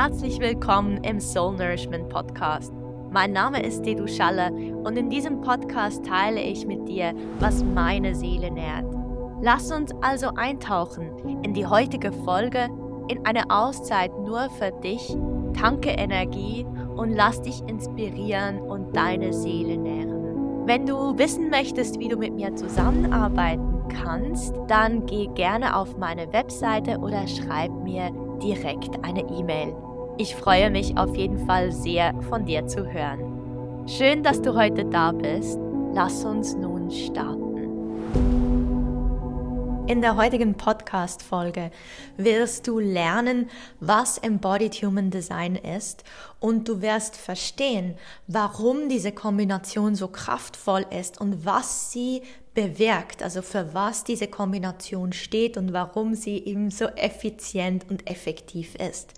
[0.00, 2.72] herzlich willkommen im Soul Nourishment Podcast.
[3.10, 8.14] Mein Name ist Dedu Schalle und in diesem Podcast teile ich mit dir, was meine
[8.14, 8.84] Seele nährt.
[9.42, 12.68] Lass uns also eintauchen in die heutige Folge,
[13.08, 15.16] in eine Auszeit nur für dich,
[15.52, 20.64] tanke Energie und lass dich inspirieren und deine Seele nähren.
[20.64, 26.32] Wenn du wissen möchtest, wie du mit mir zusammenarbeiten kannst, dann geh gerne auf meine
[26.32, 29.74] Webseite oder schreib mir direkt eine E-Mail.
[30.20, 33.86] Ich freue mich auf jeden Fall sehr von dir zu hören.
[33.86, 35.56] Schön, dass du heute da bist.
[35.94, 37.46] Lass uns nun starten.
[39.86, 41.70] In der heutigen Podcast-Folge
[42.16, 46.02] wirst du lernen, was Embodied Human Design ist
[46.40, 47.94] und du wirst verstehen,
[48.26, 52.22] warum diese Kombination so kraftvoll ist und was sie
[52.54, 58.74] bewirkt, also für was diese Kombination steht und warum sie eben so effizient und effektiv
[58.74, 59.17] ist.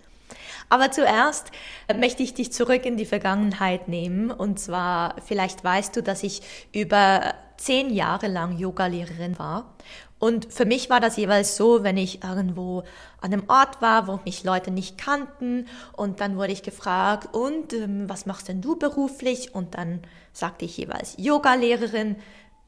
[0.69, 1.51] Aber zuerst
[1.95, 4.31] möchte ich dich zurück in die Vergangenheit nehmen.
[4.31, 6.41] Und zwar, vielleicht weißt du, dass ich
[6.73, 9.73] über zehn Jahre lang Yoga-Lehrerin war.
[10.19, 12.83] Und für mich war das jeweils so, wenn ich irgendwo
[13.21, 17.73] an einem Ort war, wo mich Leute nicht kannten und dann wurde ich gefragt, und
[17.73, 19.55] ähm, was machst denn du beruflich?
[19.55, 20.01] Und dann
[20.31, 22.17] sagte ich jeweils Yoga-Lehrerin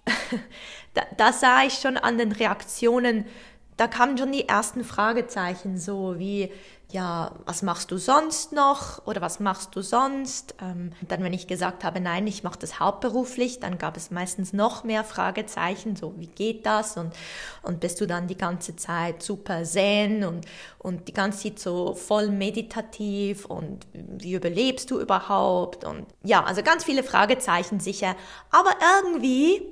[0.94, 3.26] da, da sah ich schon an den Reaktionen,
[3.78, 6.52] da kamen schon die ersten Fragezeichen, so wie,
[6.94, 10.54] ja, was machst du sonst noch oder was machst du sonst?
[10.62, 14.54] Ähm, dann, wenn ich gesagt habe, nein, ich mache das hauptberuflich, dann gab es meistens
[14.54, 16.96] noch mehr Fragezeichen, so wie geht das?
[16.96, 17.12] Und,
[17.64, 20.46] und bist du dann die ganze Zeit super zen und,
[20.78, 25.86] und die ganze Zeit so voll meditativ und wie überlebst du überhaupt?
[25.86, 28.16] Und ja, also ganz viele Fragezeichen sicher,
[28.52, 29.64] aber irgendwie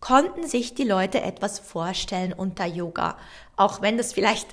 [0.00, 3.18] konnten sich die Leute etwas vorstellen unter Yoga.
[3.56, 4.48] Auch wenn das vielleicht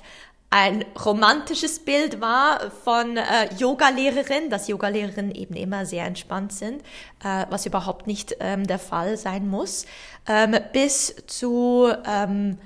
[0.50, 6.82] ein romantisches Bild war von äh, Yoga-Lehrerin, dass Yoga-Lehrerinnen eben immer sehr entspannt sind,
[7.22, 9.86] äh, was überhaupt nicht ähm, der Fall sein muss,
[10.26, 12.58] ähm, bis zu ähm,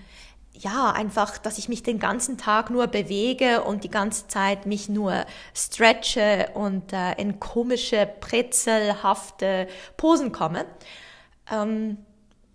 [0.54, 4.88] ja, einfach, dass ich mich den ganzen Tag nur bewege und die ganze Zeit mich
[4.88, 9.66] nur stretche und äh, in komische, pretzelhafte
[9.96, 10.64] Posen komme.
[11.52, 11.98] Ähm,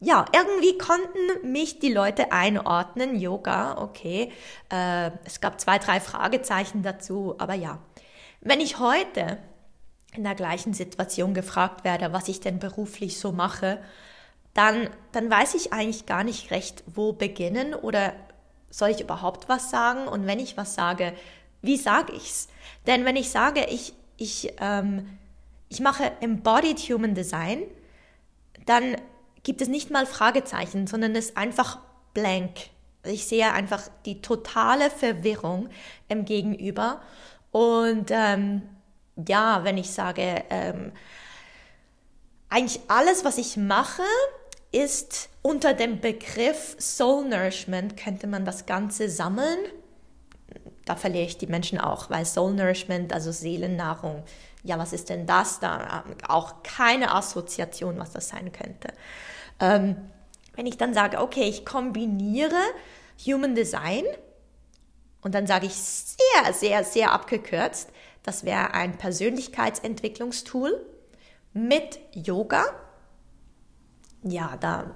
[0.01, 3.19] ja, irgendwie konnten mich die Leute einordnen.
[3.19, 4.31] Yoga, okay.
[4.71, 7.79] Äh, es gab zwei, drei Fragezeichen dazu, aber ja.
[8.41, 9.37] Wenn ich heute
[10.15, 13.79] in der gleichen Situation gefragt werde, was ich denn beruflich so mache,
[14.53, 18.13] dann, dann weiß ich eigentlich gar nicht recht, wo beginnen oder
[18.69, 20.07] soll ich überhaupt was sagen?
[20.07, 21.13] Und wenn ich was sage,
[21.61, 22.47] wie sage ich's?
[22.87, 25.17] Denn wenn ich sage, ich, ich, ähm,
[25.67, 27.63] ich mache Embodied Human Design,
[28.65, 28.95] dann
[29.43, 31.79] gibt es nicht mal Fragezeichen, sondern es ist einfach
[32.13, 32.69] blank.
[33.03, 35.69] Ich sehe einfach die totale Verwirrung
[36.07, 37.01] im Gegenüber.
[37.51, 38.63] Und ähm,
[39.27, 40.91] ja, wenn ich sage, ähm,
[42.49, 44.03] eigentlich alles, was ich mache,
[44.71, 49.59] ist unter dem Begriff Soul Nourishment, könnte man das Ganze sammeln.
[50.85, 54.23] Da verliere ich die Menschen auch, weil Soul Nourishment, also Seelennahrung,
[54.69, 55.59] ja, was ist denn das?
[55.59, 58.93] Da auch keine Assoziation, was das sein könnte.
[59.59, 59.95] Ähm,
[60.55, 62.61] wenn ich dann sage, okay, ich kombiniere
[63.25, 64.03] Human Design
[65.21, 67.89] und dann sage ich sehr, sehr, sehr abgekürzt,
[68.21, 70.85] das wäre ein Persönlichkeitsentwicklungstool
[71.53, 72.65] mit Yoga.
[74.21, 74.91] Ja, da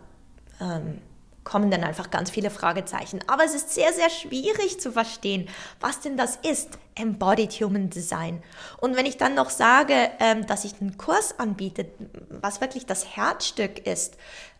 [0.61, 1.01] ähm,
[1.43, 3.19] kommen dann einfach ganz viele Fragezeichen.
[3.27, 5.49] Aber es ist sehr, sehr schwierig zu verstehen,
[5.79, 8.41] was denn das ist, Embodied Human Design.
[8.79, 11.87] Und wenn ich dann noch sage, ähm, dass ich einen Kurs anbiete,
[12.29, 14.17] was wirklich das Herzstück ist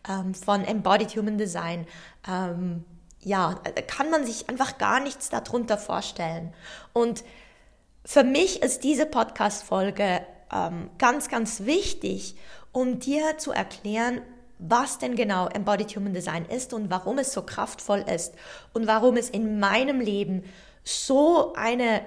[0.10, 1.88] ähm, von Embodied Human Design,
[2.28, 2.84] ähm,
[3.22, 3.56] ja,
[3.88, 6.54] kann man sich einfach gar nichts darunter vorstellen.
[6.92, 7.24] Und
[8.04, 10.26] für mich ist diese Podcast-Folge
[11.00, 12.36] ganz, ganz wichtig,
[12.74, 14.22] um dir zu erklären,
[14.69, 18.34] was denn genau Embodied Human Design ist und warum es so kraftvoll ist
[18.74, 20.44] und warum es in meinem Leben
[20.84, 22.01] so eine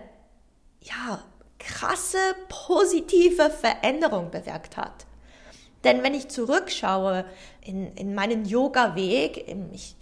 [0.80, 1.22] ja,
[1.58, 2.18] krasse
[2.48, 5.06] positive Veränderung bewirkt hat.
[5.84, 7.24] Denn wenn ich zurückschaue
[7.60, 9.96] in, in meinen Yoga-Weg, ich,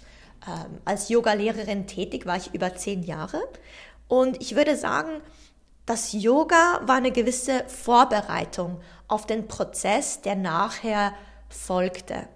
[0.47, 3.41] ähm, als Yoga-Lehrerin tätig war ich über zehn Jahre
[4.07, 5.21] und ich würde sagen,
[5.87, 11.13] das Yoga war eine gewisse Vorbereitung auf den Prozess, der nachher
[11.49, 12.29] folgte.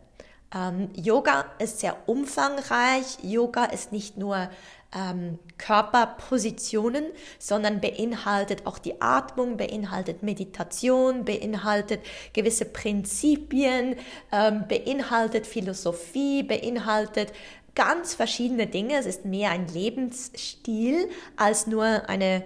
[0.55, 3.19] Ähm, Yoga ist sehr umfangreich.
[3.23, 4.49] Yoga ist nicht nur
[4.95, 7.05] ähm, Körperpositionen,
[7.39, 12.01] sondern beinhaltet auch die Atmung, beinhaltet Meditation, beinhaltet
[12.33, 13.97] gewisse Prinzipien,
[14.33, 17.33] ähm, beinhaltet Philosophie, beinhaltet
[17.75, 18.97] ganz verschiedene Dinge.
[18.97, 22.43] Es ist mehr ein Lebensstil als nur eine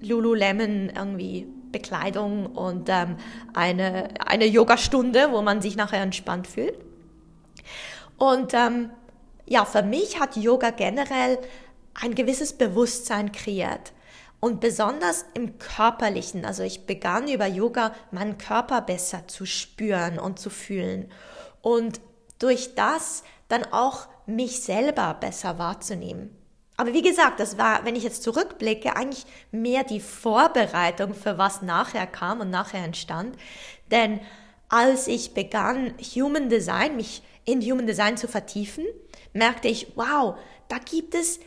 [0.00, 3.16] Lululemon irgendwie Bekleidung und ähm,
[3.52, 6.85] eine, eine Yogastunde, wo man sich nachher entspannt fühlt.
[8.18, 8.90] Und ähm,
[9.46, 11.38] ja, für mich hat Yoga generell
[11.94, 13.92] ein gewisses Bewusstsein kreiert.
[14.40, 20.38] Und besonders im körperlichen, also ich begann über Yoga meinen Körper besser zu spüren und
[20.38, 21.10] zu fühlen.
[21.62, 22.00] Und
[22.38, 26.36] durch das dann auch mich selber besser wahrzunehmen.
[26.76, 31.62] Aber wie gesagt, das war, wenn ich jetzt zurückblicke, eigentlich mehr die Vorbereitung für was
[31.62, 33.36] nachher kam und nachher entstand.
[33.90, 34.20] Denn
[34.68, 38.84] als ich begann, Human Design, mich in Human Design zu vertiefen,
[39.32, 40.36] merkte ich, wow,
[40.68, 41.40] da gibt es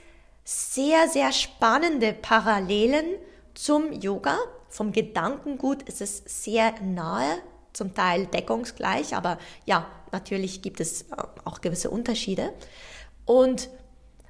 [0.44, 3.06] sehr, sehr spannende Parallelen
[3.54, 4.38] zum Yoga.
[4.69, 7.42] Vom Gedankengut ist es sehr nahe,
[7.74, 11.06] zum Teil deckungsgleich, aber ja, natürlich gibt es
[11.46, 12.54] auch gewisse Unterschiede.
[13.25, 13.69] Und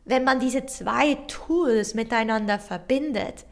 [0.03, 3.45] wenn man diese zwei Tools miteinander verbindet,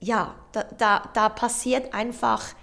[0.00, 2.54] ja, da, da, da passiert einfach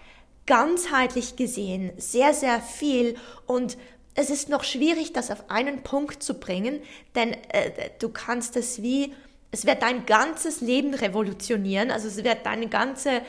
[0.46, 3.16] ganzheitlich gesehen sehr, sehr viel
[3.46, 3.78] und
[4.16, 6.82] es ist noch schwierig, das auf einen Punkt zu bringen,
[7.16, 9.14] denn äh, du kannst es wie,
[9.52, 13.22] es wird dein ganzes Leben revolutionieren, also es wird deine ganze,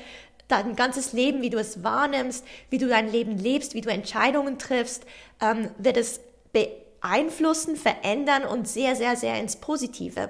[0.48, 4.58] dein ganzes Leben, wie du es wahrnimmst, wie du dein Leben lebst, wie du Entscheidungen
[4.58, 5.04] triffst,
[5.40, 6.20] ähm, wird es
[6.52, 10.28] beeinflussen verändern und sehr, sehr, sehr ins Positive.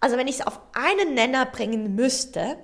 [0.00, 2.56] Also wenn ich es auf einen Nenner bringen müsste,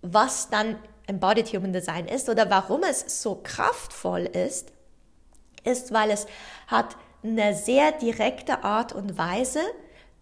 [0.00, 4.72] was dann Embodied Human Design ist oder warum es so kraftvoll ist,
[5.64, 6.26] ist, weil es
[6.66, 9.60] hat eine sehr direkte Art und Weise,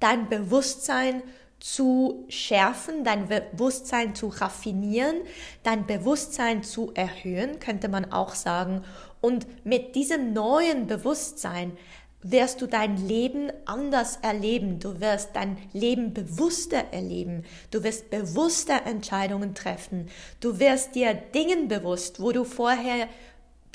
[0.00, 1.22] dein Bewusstsein
[1.58, 5.16] zu schärfen, dein Bewusstsein zu raffinieren,
[5.62, 8.84] dein Bewusstsein zu erhöhen, könnte man auch sagen.
[9.20, 11.76] Und mit diesem neuen Bewusstsein
[12.22, 14.80] wirst du dein Leben anders erleben.
[14.80, 17.44] Du wirst dein Leben bewusster erleben.
[17.70, 20.08] Du wirst bewusster Entscheidungen treffen.
[20.40, 23.08] Du wirst dir Dingen bewusst, wo du vorher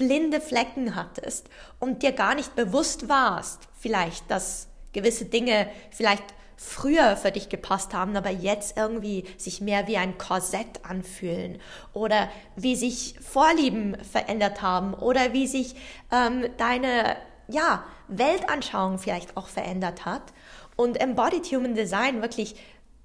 [0.01, 1.48] blinde Flecken hattest
[1.80, 6.24] und dir gar nicht bewusst warst, vielleicht, dass gewisse Dinge vielleicht
[6.57, 11.59] früher für dich gepasst haben, aber jetzt irgendwie sich mehr wie ein Korsett anfühlen
[11.94, 15.75] oder wie sich Vorlieben verändert haben oder wie sich
[16.12, 17.15] ähm, deine
[17.48, 20.33] ja, Weltanschauung vielleicht auch verändert hat
[20.75, 22.56] und Embodied Human Design wirklich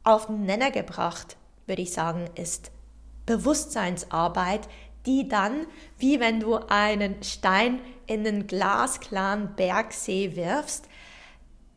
[0.02, 2.70] auf den Nenner gebracht, würde ich sagen, ist
[3.26, 4.68] Bewusstseinsarbeit,
[5.06, 5.66] die dann,
[5.98, 10.88] wie wenn du einen Stein in den glasklaren Bergsee wirfst,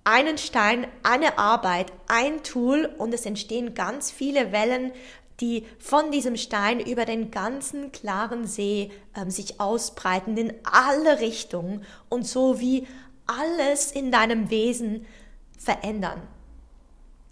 [0.03, 4.91] einen Stein, eine Arbeit, ein Tool und es entstehen ganz viele Wellen,
[5.39, 11.85] die von diesem Stein über den ganzen klaren See ähm, sich ausbreiten in alle Richtungen
[12.09, 12.87] und so wie
[13.25, 15.05] alles in deinem Wesen
[15.57, 16.21] verändern.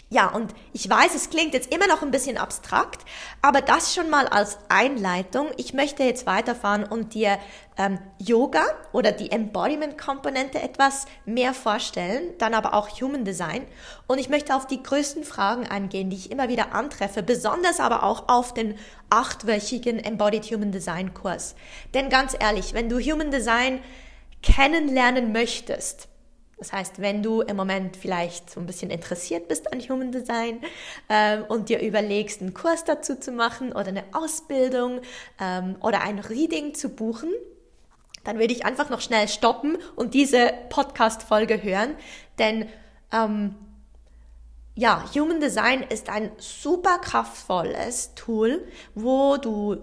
[0.10, 3.04] Ja, und ich weiß, es klingt jetzt immer noch ein bisschen abstrakt,
[3.42, 5.48] aber das schon mal als Einleitung.
[5.58, 7.38] Ich möchte jetzt weiterfahren und dir
[7.78, 8.64] ähm, Yoga
[8.94, 13.66] oder die Embodiment-Komponente etwas mehr vorstellen, dann aber auch Human Design.
[14.08, 18.04] Und ich möchte auf die größten Fragen eingehen, die ich immer wieder antreffe, besonders aber
[18.04, 18.76] auch auf den
[19.10, 21.56] achtwöchigen Embodied Human Design Kurs.
[21.94, 23.82] Denn ganz ehrlich, wenn du Human Design
[24.42, 26.08] kennenlernen möchtest,
[26.58, 30.62] das heißt, wenn du im Moment vielleicht so ein bisschen interessiert bist an Human Design
[31.08, 35.02] ähm, und dir überlegst, einen Kurs dazu zu machen oder eine Ausbildung
[35.40, 37.30] ähm, oder ein Reading zu buchen,
[38.24, 41.96] dann würde ich einfach noch schnell stoppen und diese Podcast-Folge hören,
[42.40, 42.68] denn
[43.12, 43.56] ähm,
[44.74, 49.78] ja, Human Design ist ein super kraftvolles Tool, wo du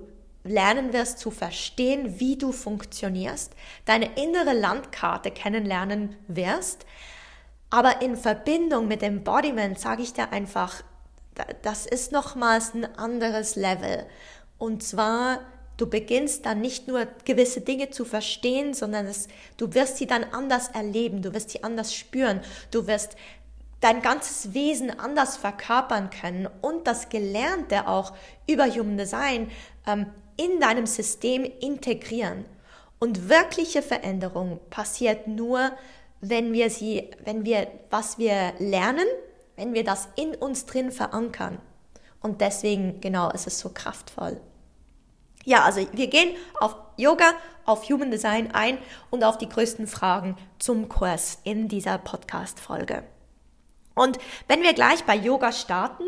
[0.45, 3.53] lernen wirst zu verstehen, wie du funktionierst,
[3.87, 6.87] deine innere Landkarte kennenlernen wirst.
[7.71, 10.83] Aber in Verbindung mit Embodiment sage ich dir einfach,
[11.63, 14.07] das ist nochmals ein anderes Level.
[14.59, 15.41] Und zwar,
[15.77, 20.25] du beginnst dann nicht nur gewisse Dinge zu verstehen, sondern es, du wirst sie dann
[20.25, 23.17] anders erleben, du wirst sie anders spüren, du wirst
[23.85, 28.15] dein ganzes Wesen anders verkörpern können und das Gelernte auch
[28.47, 29.51] über Human Design
[29.87, 30.07] ähm,
[30.39, 32.47] in deinem System integrieren.
[32.99, 35.71] Und wirkliche Veränderung passiert nur,
[36.23, 39.07] wenn wir sie, wenn wir, was wir lernen,
[39.57, 41.59] wenn wir das in uns drin verankern.
[42.23, 44.41] Und deswegen, genau, ist es so kraftvoll.
[45.45, 47.33] Ja, also wir gehen auf Yoga,
[47.67, 48.79] auf Human Design ein
[49.11, 53.05] und auf die größten Fragen zum Kurs in dieser Podcast-Folge.
[53.95, 56.05] Und wenn wir gleich bei Yoga starten,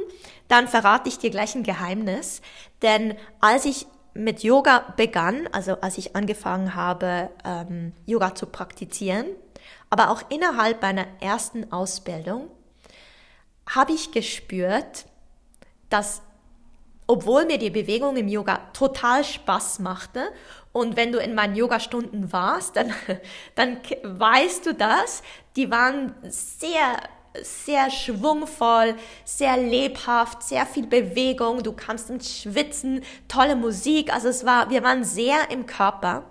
[0.49, 2.41] dann verrate ich dir gleich ein Geheimnis,
[2.83, 9.27] denn als ich mit Yoga begann, also als ich angefangen habe, ähm, Yoga zu praktizieren,
[9.91, 12.51] aber auch innerhalb meiner ersten Ausbildung,
[13.69, 15.07] habe ich gespürt,
[15.91, 16.23] dass
[17.07, 20.25] obwohl mir die Bewegung im Yoga total Spaß machte.
[20.73, 22.93] Und wenn du in meinen Yoga-Stunden warst, dann,
[23.55, 25.23] dann weißt du das.
[25.55, 26.99] Die waren sehr,
[27.43, 31.63] sehr schwungvoll, sehr lebhaft, sehr viel Bewegung.
[31.63, 34.13] Du kannst ins Schwitzen, tolle Musik.
[34.13, 36.25] Also es war, wir waren sehr im Körper.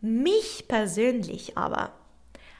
[0.00, 1.92] Mich persönlich aber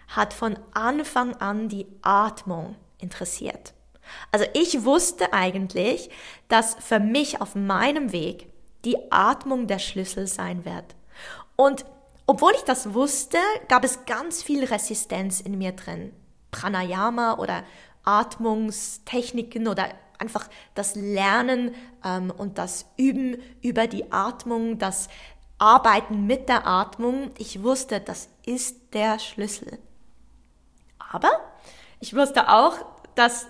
[0.08, 3.72] hat von Anfang an die Atmung interessiert.
[4.30, 6.10] Also ich wusste eigentlich,
[6.48, 8.48] dass für mich auf meinem Weg
[8.84, 10.94] die Atmung der Schlüssel sein wird.
[11.56, 11.84] Und
[12.26, 16.12] obwohl ich das wusste, gab es ganz viel Resistenz in mir drin.
[16.52, 17.64] Pranayama oder
[18.04, 25.08] Atmungstechniken oder einfach das Lernen ähm, und das Üben über die Atmung, das
[25.58, 27.30] Arbeiten mit der Atmung.
[27.38, 29.78] Ich wusste, das ist der Schlüssel.
[30.98, 31.30] Aber
[31.98, 32.74] ich wusste auch,
[33.14, 33.46] dass,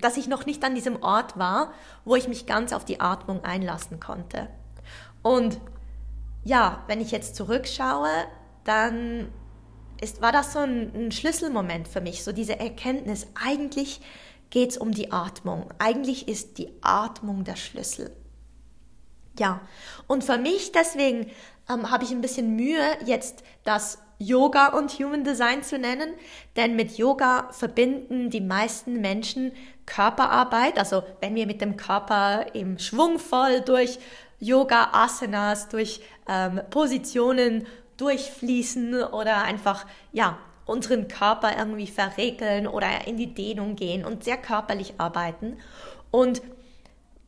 [0.00, 1.72] dass ich noch nicht an diesem Ort war,
[2.04, 4.48] wo ich mich ganz auf die Atmung einlassen konnte.
[5.22, 5.60] Und
[6.42, 8.08] ja, wenn ich jetzt zurückschaue,
[8.64, 9.30] dann
[10.00, 14.00] ist, war das so ein, ein Schlüsselmoment für mich, so diese Erkenntnis, eigentlich
[14.50, 15.70] geht es um die Atmung.
[15.78, 18.14] Eigentlich ist die Atmung der Schlüssel.
[19.38, 19.60] Ja,
[20.06, 21.30] und für mich deswegen
[21.68, 26.14] ähm, habe ich ein bisschen Mühe, jetzt das Yoga und Human Design zu nennen,
[26.56, 29.52] denn mit Yoga verbinden die meisten Menschen
[29.86, 33.98] Körperarbeit, also wenn wir mit dem Körper im Schwung voll durch
[34.38, 43.16] Yoga Asanas, durch ähm, Positionen durchfließen oder einfach ja unseren Körper irgendwie verregeln oder in
[43.16, 45.58] die Dehnung gehen und sehr körperlich arbeiten.
[46.10, 46.42] Und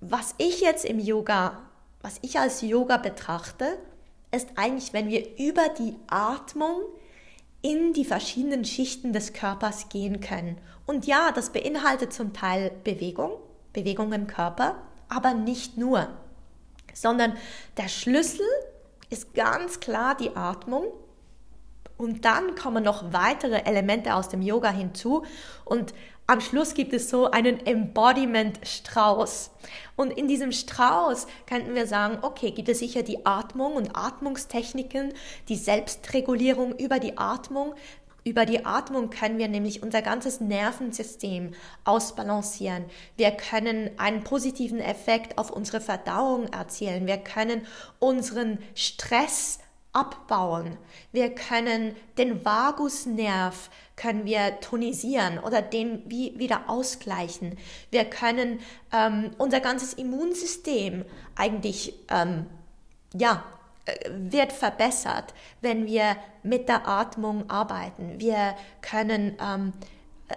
[0.01, 1.63] was ich jetzt im Yoga,
[2.01, 3.79] was ich als Yoga betrachte,
[4.31, 6.83] ist eigentlich, wenn wir über die Atmung
[7.63, 10.59] in die verschiedenen Schichten des Körpers gehen können.
[10.87, 13.33] Und ja, das beinhaltet zum Teil Bewegung,
[13.73, 14.77] Bewegung im Körper,
[15.09, 16.09] aber nicht nur,
[16.95, 17.37] sondern
[17.77, 18.47] der Schlüssel
[19.11, 20.87] ist ganz klar die Atmung.
[21.97, 25.25] Und dann kommen noch weitere Elemente aus dem Yoga hinzu.
[25.65, 25.95] Und
[26.27, 29.51] am Schluss gibt es so einen Embodiment-Strauß.
[29.95, 35.15] Und in diesem Strauß könnten wir sagen, okay, gibt es sicher die Atmung und Atmungstechniken,
[35.49, 37.75] die Selbstregulierung über die Atmung.
[38.27, 41.53] Über die Atmung können wir nämlich unser ganzes Nervensystem
[41.85, 42.85] ausbalancieren.
[43.17, 47.07] Wir können einen positiven Effekt auf unsere Verdauung erzielen.
[47.07, 47.65] Wir können
[48.01, 49.61] unseren Stress
[49.93, 50.77] abbauen.
[51.13, 57.57] Wir können den Vagusnerv können wir tonisieren oder den wie wieder ausgleichen.
[57.93, 58.59] Wir können
[58.93, 61.05] ähm, unser ganzes Immunsystem
[61.37, 62.47] eigentlich ähm,
[63.15, 63.45] ja
[64.11, 68.19] wird verbessert, wenn wir mit der Atmung arbeiten.
[68.19, 69.73] Wir können ähm,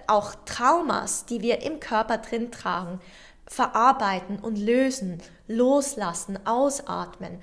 [0.07, 2.99] auch Traumas, die wir im Körper drin tragen,
[3.47, 7.41] verarbeiten und lösen, loslassen, ausatmen.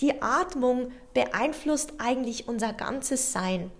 [0.00, 3.70] Die Atmung beeinflusst eigentlich unser ganzes Sein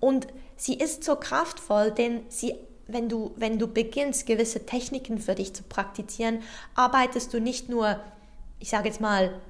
[0.00, 0.26] und
[0.56, 2.54] sie ist so kraftvoll, denn sie
[2.88, 6.42] wenn du, wenn du beginnst, gewisse Techniken für dich zu praktizieren,
[6.74, 7.98] arbeitest du nicht nur,
[8.58, 9.40] ich sage jetzt mal,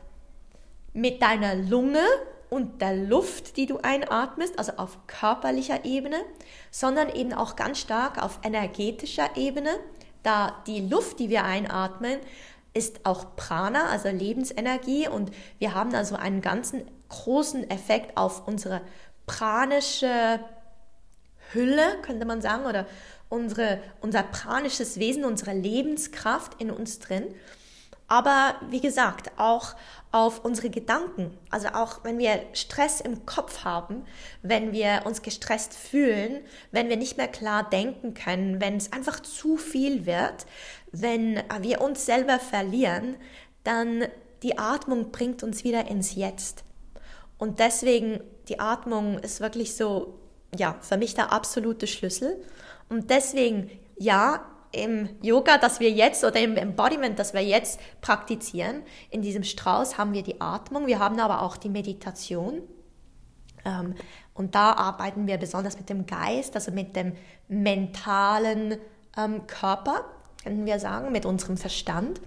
[0.93, 2.05] mit deiner Lunge
[2.51, 6.19] und der Luft, die du einatmest, also auf körperlicher Ebene,
[6.71, 9.71] sondern eben auch ganz stark auf energetischer Ebene,
[10.23, 12.19] da die Luft, die wir einatmen,
[12.75, 18.81] ist auch Prana, also Lebensenergie und wir haben also einen ganzen großen Effekt auf unsere
[19.27, 20.41] pranische
[21.53, 22.87] Hülle, könnte man sagen, oder
[23.29, 27.35] unsere, unser pranisches Wesen, unsere Lebenskraft in uns drin.
[28.13, 29.75] Aber wie gesagt, auch
[30.11, 31.31] auf unsere Gedanken.
[31.49, 34.05] Also auch wenn wir Stress im Kopf haben,
[34.43, 36.41] wenn wir uns gestresst fühlen,
[36.73, 40.45] wenn wir nicht mehr klar denken können, wenn es einfach zu viel wird,
[40.91, 43.17] wenn wir uns selber verlieren,
[43.65, 44.05] dann
[44.43, 46.65] die Atmung bringt uns wieder ins Jetzt.
[47.39, 50.19] Und deswegen, die Atmung ist wirklich so,
[50.55, 52.45] ja, für mich der absolute Schlüssel.
[52.91, 58.83] Und deswegen, ja, im Yoga, das wir jetzt oder im Embodiment, das wir jetzt praktizieren,
[59.11, 62.63] in diesem Strauß haben wir die Atmung, wir haben aber auch die Meditation.
[63.65, 63.95] Ähm,
[64.35, 67.13] und da arbeiten wir besonders mit dem Geist, also mit dem
[67.49, 68.79] mentalen
[69.17, 70.05] ähm, Körper,
[70.43, 72.21] können wir sagen, mit unserem Verstand.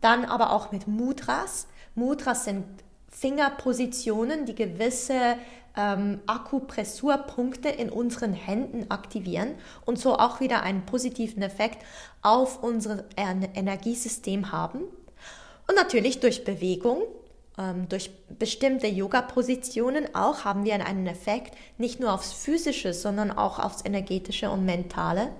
[0.00, 1.66] Dann aber auch mit Mudras.
[1.94, 2.64] Mudras sind
[3.10, 5.36] Fingerpositionen, die gewisse
[5.76, 11.84] ähm, Akupressurpunkte in unseren Händen aktivieren und so auch wieder einen positiven Effekt
[12.22, 14.80] auf unser Energiesystem haben.
[15.66, 17.02] Und natürlich durch Bewegung,
[17.58, 23.58] ähm, durch bestimmte Yoga-Positionen auch haben wir einen Effekt nicht nur aufs Physische, sondern auch
[23.58, 25.30] aufs Energetische und Mentale.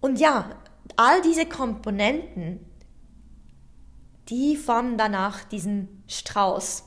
[0.00, 0.50] Und ja,
[0.96, 2.60] all diese Komponenten
[4.28, 6.84] die formen danach diesen Strauß.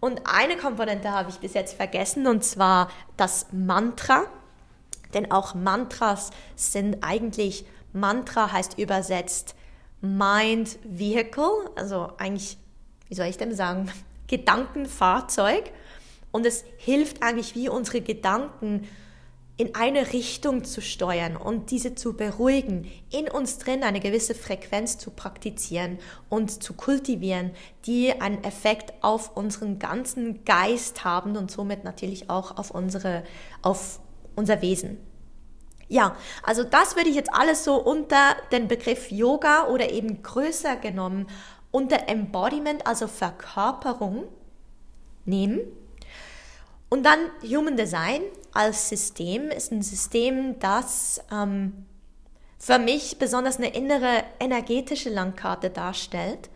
[0.00, 4.24] Und eine Komponente habe ich bis jetzt vergessen, und zwar das Mantra.
[5.14, 9.54] Denn auch Mantras sind eigentlich, Mantra heißt übersetzt
[10.00, 12.56] Mind Vehicle, also eigentlich,
[13.08, 13.90] wie soll ich denn sagen,
[14.28, 15.70] Gedankenfahrzeug.
[16.32, 18.86] Und es hilft eigentlich, wie unsere Gedanken
[19.60, 24.96] in eine Richtung zu steuern und diese zu beruhigen, in uns drin eine gewisse Frequenz
[24.96, 25.98] zu praktizieren
[26.30, 27.50] und zu kultivieren,
[27.84, 33.22] die einen Effekt auf unseren ganzen Geist haben und somit natürlich auch auf unsere,
[33.60, 34.00] auf
[34.34, 34.96] unser Wesen.
[35.88, 40.76] Ja, also das würde ich jetzt alles so unter den Begriff Yoga oder eben größer
[40.76, 41.26] genommen
[41.70, 44.24] unter Embodiment, also Verkörperung
[45.26, 45.60] nehmen.
[46.88, 51.86] Und dann Human Design als System ist ein System, das ähm,
[52.58, 56.50] für mich besonders eine innere energetische Landkarte darstellt.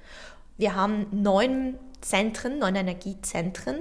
[0.56, 3.80] Wir haben neun Zentren, neun Energiezentren.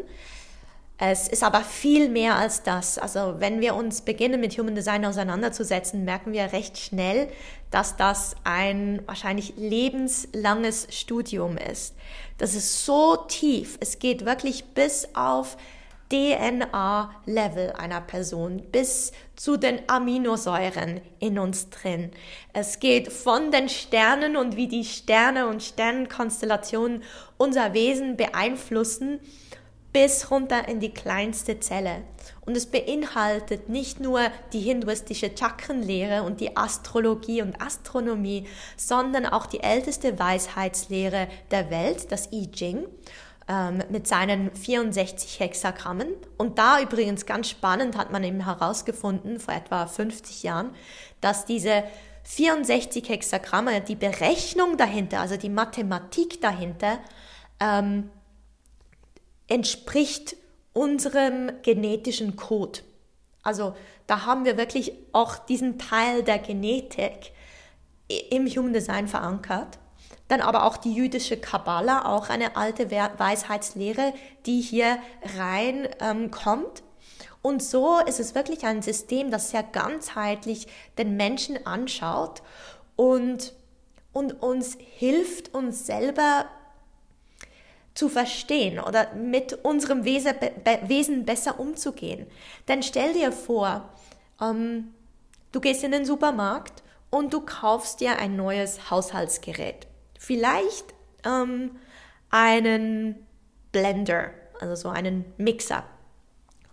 [0.97, 2.97] Es ist aber viel mehr als das.
[2.97, 7.27] Also wenn wir uns beginnen mit Human Design auseinanderzusetzen, merken wir recht schnell,
[7.71, 11.95] dass das ein wahrscheinlich lebenslanges Studium ist.
[12.37, 13.77] Das ist so tief.
[13.81, 15.57] Es geht wirklich bis auf
[16.13, 22.11] DNA-Level einer Person bis zu den Aminosäuren in uns drin.
[22.53, 27.01] Es geht von den Sternen und wie die Sterne und Sternenkonstellationen
[27.37, 29.21] unser Wesen beeinflussen
[29.91, 32.03] bis runter in die kleinste Zelle.
[32.45, 39.47] Und es beinhaltet nicht nur die hinduistische Chakrenlehre und die Astrologie und Astronomie, sondern auch
[39.47, 42.85] die älteste Weisheitslehre der Welt, das I Ching
[43.47, 46.07] ähm, mit seinen 64 Hexagrammen.
[46.37, 50.71] Und da übrigens ganz spannend hat man eben herausgefunden, vor etwa 50 Jahren,
[51.21, 51.83] dass diese
[52.23, 56.99] 64 Hexagramme, die Berechnung dahinter, also die Mathematik dahinter,
[57.59, 58.09] ähm,
[59.47, 60.37] entspricht
[60.71, 62.79] unserem genetischen Code.
[63.43, 63.75] Also
[64.07, 67.31] da haben wir wirklich auch diesen Teil der Genetik
[68.29, 69.79] im Human Design verankert.
[70.27, 74.13] Dann aber auch die jüdische Kabbala, auch eine alte Weisheitslehre,
[74.45, 74.97] die hier
[75.37, 76.83] rein ähm, kommt.
[77.41, 82.41] Und so ist es wirklich ein System, das sehr ganzheitlich den Menschen anschaut
[82.95, 83.53] und,
[84.13, 86.45] und uns hilft, uns selber
[87.93, 90.33] zu verstehen oder mit unserem Wesen,
[90.87, 92.25] Wesen besser umzugehen.
[92.67, 93.89] Denn stell dir vor,
[94.41, 94.93] ähm,
[95.51, 99.87] du gehst in den Supermarkt und du kaufst dir ein neues Haushaltsgerät
[100.23, 100.93] vielleicht
[101.25, 101.71] ähm,
[102.29, 103.27] einen
[103.71, 105.83] Blender, also so einen Mixer.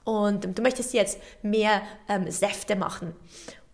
[0.05, 3.15] Und du möchtest jetzt mehr ähm, Säfte machen.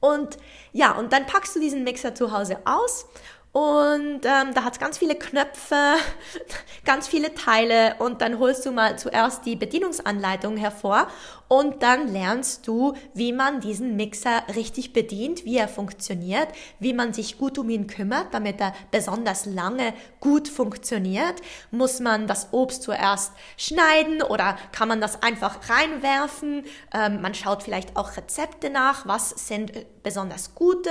[0.00, 0.38] Und
[0.72, 3.06] ja, und dann packst du diesen Mixer zu Hause aus
[3.52, 5.94] und ähm, da hat es ganz viele Knöpfe,
[6.84, 11.08] ganz viele Teile und dann holst du mal zuerst die Bedienungsanleitung hervor
[11.48, 16.48] und dann lernst du, wie man diesen Mixer richtig bedient, wie er funktioniert,
[16.80, 21.40] wie man sich gut um ihn kümmert, damit er besonders lange gut funktioniert.
[21.70, 26.64] Muss man das Obst zuerst schneiden oder kann man das einfach reinwerfen?
[26.92, 30.90] Ähm, man schaut vielleicht auch Rezepte nach, was sind besonders gute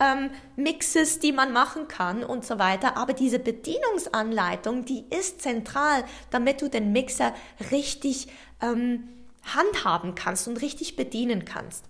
[0.00, 2.96] ähm, Mixes, die man machen kann und so weiter.
[2.96, 7.34] Aber diese Bedienungsanleitung, die ist zentral, damit du den Mixer
[7.70, 8.28] richtig
[8.60, 9.08] ähm,
[9.54, 11.84] handhaben kannst und richtig bedienen kannst.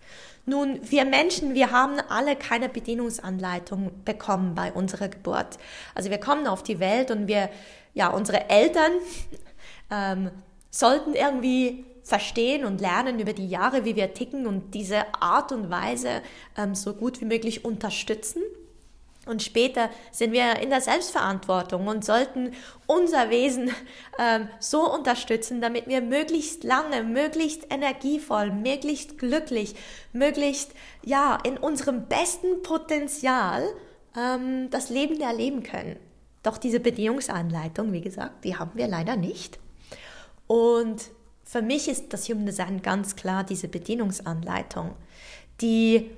[0.44, 5.58] Nun, wir Menschen, wir haben alle keine Bedienungsanleitung bekommen bei unserer Geburt.
[5.94, 7.50] Also wir kommen auf die Welt und wir,
[7.94, 8.92] ja, unsere Eltern
[9.90, 10.30] ähm,
[10.70, 15.70] sollten irgendwie verstehen und lernen über die Jahre, wie wir ticken und diese Art und
[15.70, 16.22] Weise
[16.56, 18.42] ähm, so gut wie möglich unterstützen.
[19.26, 22.52] Und später sind wir in der Selbstverantwortung und sollten
[22.86, 23.70] unser Wesen
[24.18, 29.74] ähm, so unterstützen, damit wir möglichst lange, möglichst energievoll, möglichst glücklich,
[30.12, 30.72] möglichst
[31.04, 33.64] ja in unserem besten Potenzial
[34.16, 35.96] ähm, das Leben erleben können.
[36.44, 39.58] Doch diese Bedingungsanleitung, wie gesagt, die haben wir leider nicht.
[40.46, 41.10] Und
[41.42, 44.94] für mich ist das Human Design ganz klar diese Bedienungsanleitung,
[45.60, 46.10] die,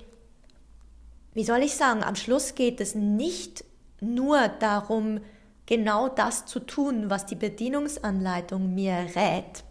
[1.38, 3.64] wie soll ich sagen, am Schluss geht es nicht
[4.00, 5.20] nur darum,
[5.66, 9.62] genau das zu tun, was die Bedienungsanleitung mir rät.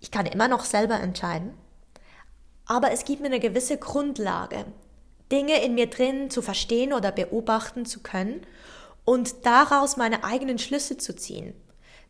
[0.00, 1.54] Ich kann immer noch selber entscheiden,
[2.66, 4.64] aber es gibt mir eine gewisse Grundlage,
[5.30, 8.40] Dinge in mir drin zu verstehen oder beobachten zu können
[9.04, 11.54] und daraus meine eigenen Schlüsse zu ziehen.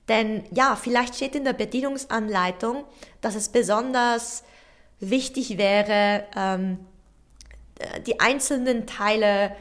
[0.09, 2.87] Denn ja, vielleicht steht in der Bedienungsanleitung,
[3.21, 4.43] dass es besonders
[5.01, 6.79] wichtig wäre, ähm,
[8.07, 9.55] die einzelnen Teile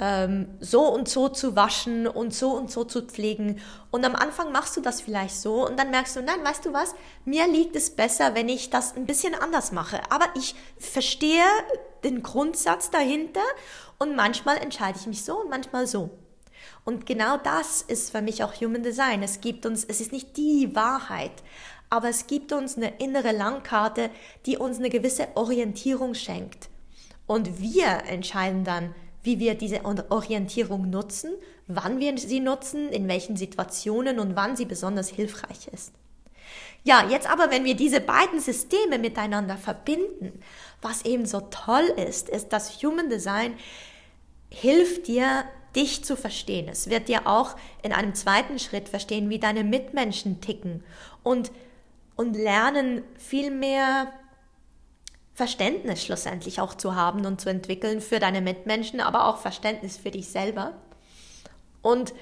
[0.00, 3.60] ähm, so und so zu waschen und so und so zu pflegen.
[3.90, 6.72] Und am Anfang machst du das vielleicht so und dann merkst du, nein, weißt du
[6.72, 10.00] was, mir liegt es besser, wenn ich das ein bisschen anders mache.
[10.10, 11.44] Aber ich verstehe
[12.02, 13.44] den Grundsatz dahinter
[13.98, 16.10] und manchmal entscheide ich mich so und manchmal so.
[16.84, 19.22] Und genau das ist für mich auch Human Design.
[19.22, 21.32] Es gibt uns, es ist nicht die Wahrheit,
[21.88, 24.10] aber es gibt uns eine innere Landkarte,
[24.44, 26.68] die uns eine gewisse Orientierung schenkt.
[27.26, 31.32] Und wir entscheiden dann, wie wir diese Orientierung nutzen,
[31.66, 35.92] wann wir sie nutzen, in welchen Situationen und wann sie besonders hilfreich ist.
[36.82, 40.42] Ja, jetzt aber, wenn wir diese beiden Systeme miteinander verbinden,
[40.82, 43.54] was eben so toll ist, ist, dass Human Design
[44.50, 46.68] hilft dir, dich zu verstehen.
[46.68, 50.84] Es wird dir auch in einem zweiten Schritt verstehen, wie deine Mitmenschen ticken
[51.22, 51.50] und,
[52.16, 54.12] und lernen viel mehr
[55.34, 60.12] Verständnis schlussendlich auch zu haben und zu entwickeln für deine Mitmenschen, aber auch Verständnis für
[60.12, 60.72] dich selber.
[61.82, 62.14] Und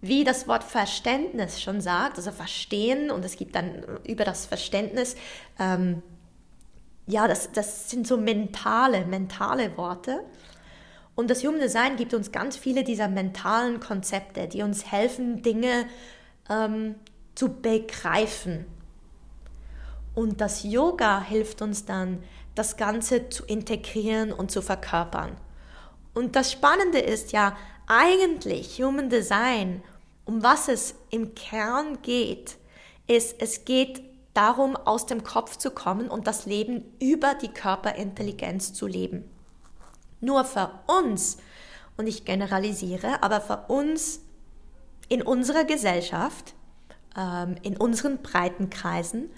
[0.00, 5.16] wie das Wort Verständnis schon sagt, also verstehen, und es gibt dann über das Verständnis,
[5.58, 6.02] ähm,
[7.06, 10.24] ja, das, das sind so mentale, mentale Worte.
[11.14, 15.86] Und das Human Design gibt uns ganz viele dieser mentalen Konzepte, die uns helfen, Dinge
[16.48, 16.94] ähm,
[17.34, 18.66] zu begreifen.
[20.14, 22.22] Und das Yoga hilft uns dann,
[22.54, 25.36] das Ganze zu integrieren und zu verkörpern.
[26.14, 29.82] Und das Spannende ist ja eigentlich Human Design,
[30.24, 32.56] um was es im Kern geht,
[33.06, 34.02] ist, es geht
[34.34, 39.28] darum, aus dem Kopf zu kommen und das Leben über die Körperintelligenz zu leben.
[40.20, 41.38] Nur für uns,
[41.96, 44.20] und ich generalisiere, aber für uns
[45.08, 46.54] in unserer Gesellschaft,
[47.16, 49.30] ähm, in unseren Breitenkreisen,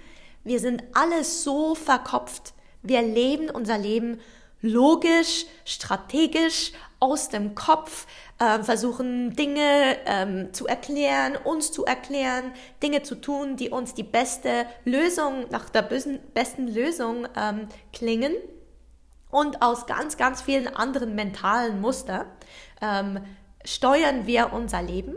[0.44, 2.53] wir sind alle so verkopft,
[2.84, 4.20] wir leben unser Leben
[4.60, 8.06] logisch, strategisch, aus dem Kopf,
[8.38, 14.02] äh, versuchen Dinge ähm, zu erklären, uns zu erklären, Dinge zu tun, die uns die
[14.02, 18.32] beste Lösung, nach der bösen, besten Lösung ähm, klingen.
[19.30, 22.26] Und aus ganz, ganz vielen anderen mentalen Muster
[22.80, 23.18] ähm,
[23.64, 25.16] steuern wir unser Leben.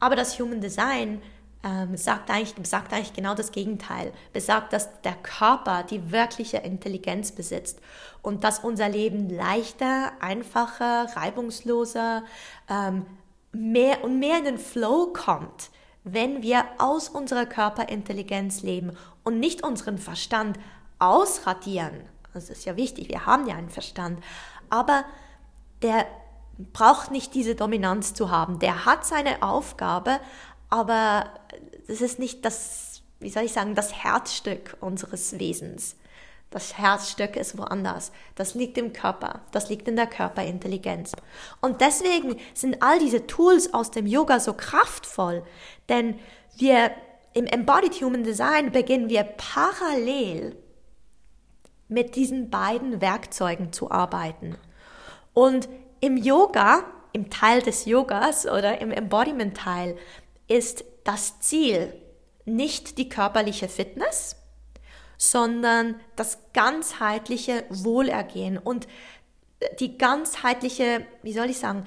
[0.00, 1.22] Aber das Human Design
[1.64, 4.12] ähm, sagt, eigentlich, sagt eigentlich genau das Gegenteil.
[4.32, 7.80] Besagt, dass der Körper die wirkliche Intelligenz besitzt
[8.22, 12.24] und dass unser Leben leichter, einfacher, reibungsloser
[12.68, 13.06] ähm,
[13.52, 15.70] mehr und mehr in den Flow kommt,
[16.04, 20.58] wenn wir aus unserer Körperintelligenz leben und nicht unseren Verstand
[20.98, 22.02] ausradieren.
[22.32, 24.22] Das ist ja wichtig, wir haben ja einen Verstand,
[24.68, 25.04] aber
[25.82, 26.06] der
[26.72, 28.58] braucht nicht diese Dominanz zu haben.
[28.58, 30.20] Der hat seine Aufgabe,
[30.70, 31.30] aber
[31.88, 35.96] es ist nicht das, wie soll ich sagen, das Herzstück unseres Wesens.
[36.50, 38.12] Das Herzstück ist woanders.
[38.34, 39.40] Das liegt im Körper.
[39.50, 41.12] Das liegt in der Körperintelligenz.
[41.60, 45.44] Und deswegen sind all diese Tools aus dem Yoga so kraftvoll,
[45.88, 46.18] denn
[46.56, 46.92] wir
[47.34, 50.56] im Embodied Human Design beginnen wir parallel
[51.88, 54.56] mit diesen beiden Werkzeugen zu arbeiten.
[55.34, 55.68] Und
[56.00, 59.98] im Yoga, im Teil des Yogas oder im Embodiment-Teil,
[60.48, 61.92] ist das Ziel
[62.44, 64.36] nicht die körperliche Fitness,
[65.18, 68.86] sondern das ganzheitliche Wohlergehen und
[69.80, 71.84] die ganzheitliche, wie soll ich sagen,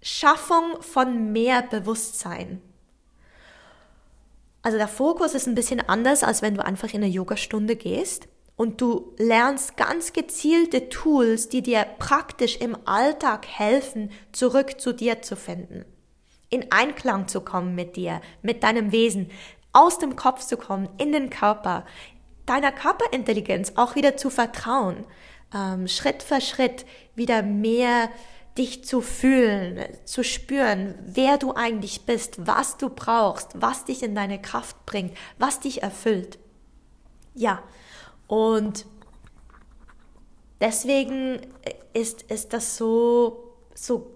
[0.00, 2.60] Schaffung von mehr Bewusstsein.
[4.62, 8.28] Also der Fokus ist ein bisschen anders, als wenn du einfach in eine Yogastunde gehst
[8.56, 15.22] und du lernst ganz gezielte Tools, die dir praktisch im Alltag helfen, zurück zu dir
[15.22, 15.84] zu finden
[16.52, 19.30] in Einklang zu kommen mit dir, mit deinem Wesen,
[19.72, 21.86] aus dem Kopf zu kommen, in den Körper,
[22.44, 25.06] deiner Körperintelligenz auch wieder zu vertrauen,
[25.54, 26.84] ähm, Schritt für Schritt
[27.14, 28.10] wieder mehr
[28.58, 34.14] dich zu fühlen, zu spüren, wer du eigentlich bist, was du brauchst, was dich in
[34.14, 36.38] deine Kraft bringt, was dich erfüllt.
[37.34, 37.62] Ja,
[38.26, 38.84] und
[40.60, 41.40] deswegen
[41.94, 44.10] ist, ist das so, so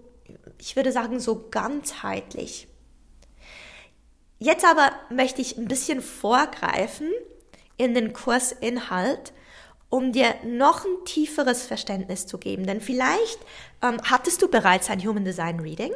[0.59, 2.67] ich würde sagen, so ganzheitlich.
[4.39, 7.11] Jetzt aber möchte ich ein bisschen vorgreifen
[7.77, 9.33] in den Kursinhalt,
[9.89, 12.67] um dir noch ein tieferes Verständnis zu geben.
[12.67, 13.39] Denn vielleicht
[13.81, 15.93] ähm, hattest du bereits ein Human Design Reading,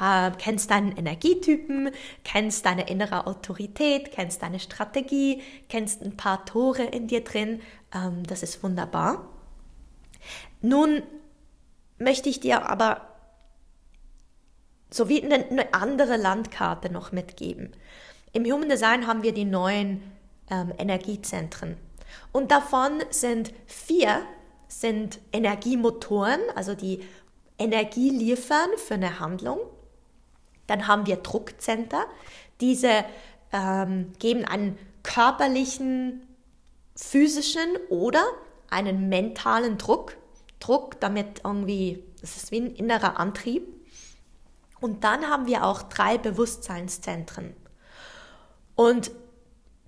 [0.00, 1.90] äh, kennst deinen Energietypen,
[2.24, 7.60] kennst deine innere Autorität, kennst deine Strategie, kennst ein paar Tore in dir drin.
[7.94, 9.28] Ähm, das ist wunderbar.
[10.62, 11.02] Nun
[11.98, 13.05] möchte ich dir aber
[14.90, 17.72] sowie eine andere Landkarte noch mitgeben.
[18.32, 20.02] Im Human Design haben wir die neuen
[20.50, 21.76] ähm, Energiezentren.
[22.32, 24.22] Und davon sind vier
[24.68, 27.00] sind Energiemotoren, also die
[27.58, 29.58] Energie liefern für eine Handlung.
[30.66, 32.06] Dann haben wir Druckcenter.
[32.60, 33.04] Diese
[33.52, 36.26] ähm, geben einen körperlichen,
[36.94, 38.24] physischen oder
[38.68, 40.16] einen mentalen Druck.
[40.58, 43.75] Druck, damit irgendwie, das ist wie ein innerer Antrieb.
[44.80, 47.54] Und dann haben wir auch drei Bewusstseinszentren.
[48.74, 49.10] Und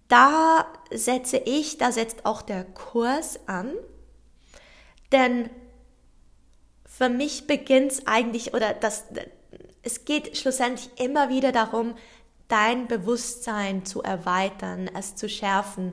[0.09, 3.73] da setze ich, da setzt auch der Kurs an,
[5.13, 5.51] denn
[6.87, 9.05] für mich beginnt es eigentlich, oder das,
[9.83, 11.95] es geht schlussendlich immer wieder darum,
[12.49, 15.93] dein Bewusstsein zu erweitern, es zu schärfen,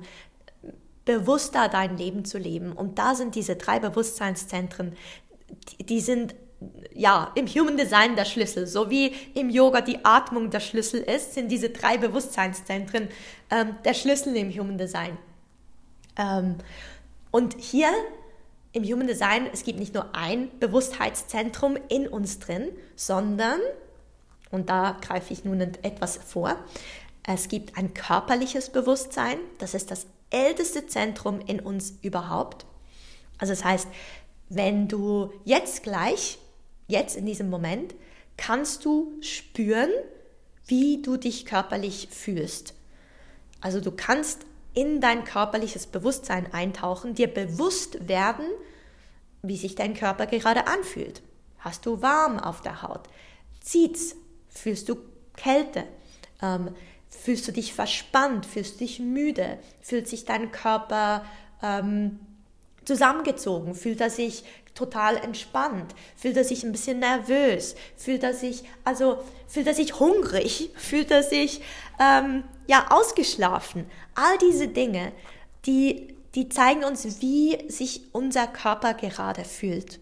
[1.04, 2.72] bewusster dein Leben zu leben.
[2.72, 4.96] Und da sind diese drei Bewusstseinszentren,
[5.70, 6.34] die, die sind
[6.96, 11.34] ja, im Human Design der Schlüssel, so wie im Yoga die Atmung der Schlüssel ist,
[11.34, 13.10] sind diese drei Bewusstseinszentren
[13.52, 15.18] ähm, der Schlüssel im Human Design.
[16.18, 16.56] Ähm,
[17.32, 17.90] und hier
[18.72, 23.60] im Human Design, es gibt nicht nur ein Bewusstheitszentrum in uns drin, sondern,
[24.52, 26.56] und da greife ich nun etwas vor,
[27.28, 32.66] es gibt ein körperliches Bewusstsein, das ist das älteste Zentrum in uns überhaupt.
[33.38, 33.88] Also das heißt,
[34.48, 36.38] wenn du jetzt gleich
[36.88, 37.96] jetzt in diesem Moment,
[38.38, 39.90] kannst du spüren,
[40.68, 42.74] wie du dich körperlich fühlst.
[43.62, 48.46] Also du kannst in dein körperliches Bewusstsein eintauchen, dir bewusst werden,
[49.42, 51.22] wie sich dein Körper gerade anfühlt.
[51.60, 53.08] Hast du warm auf der Haut?
[53.62, 54.16] Zieht's?
[54.50, 54.98] Fühlst du
[55.36, 55.86] Kälte?
[56.42, 56.70] Ähm,
[57.10, 58.46] fühlst du dich verspannt?
[58.46, 59.58] Fühlst du dich müde?
[59.82, 61.26] Fühlt sich dein Körper
[61.64, 62.20] ähm,
[62.86, 63.76] zusammengezogen?
[63.76, 64.44] Fühlt er sich
[64.76, 65.96] total entspannt?
[66.16, 67.76] Fühlt er sich ein bisschen nervös?
[67.98, 70.70] Fühlt er sich, also, fühlt er sich hungrig?
[70.76, 71.62] Fühlt er sich,
[72.00, 73.90] ähm, ja, ausgeschlafen?
[74.14, 75.12] All diese Dinge,
[75.66, 80.00] die, die zeigen uns, wie sich unser Körper gerade fühlt.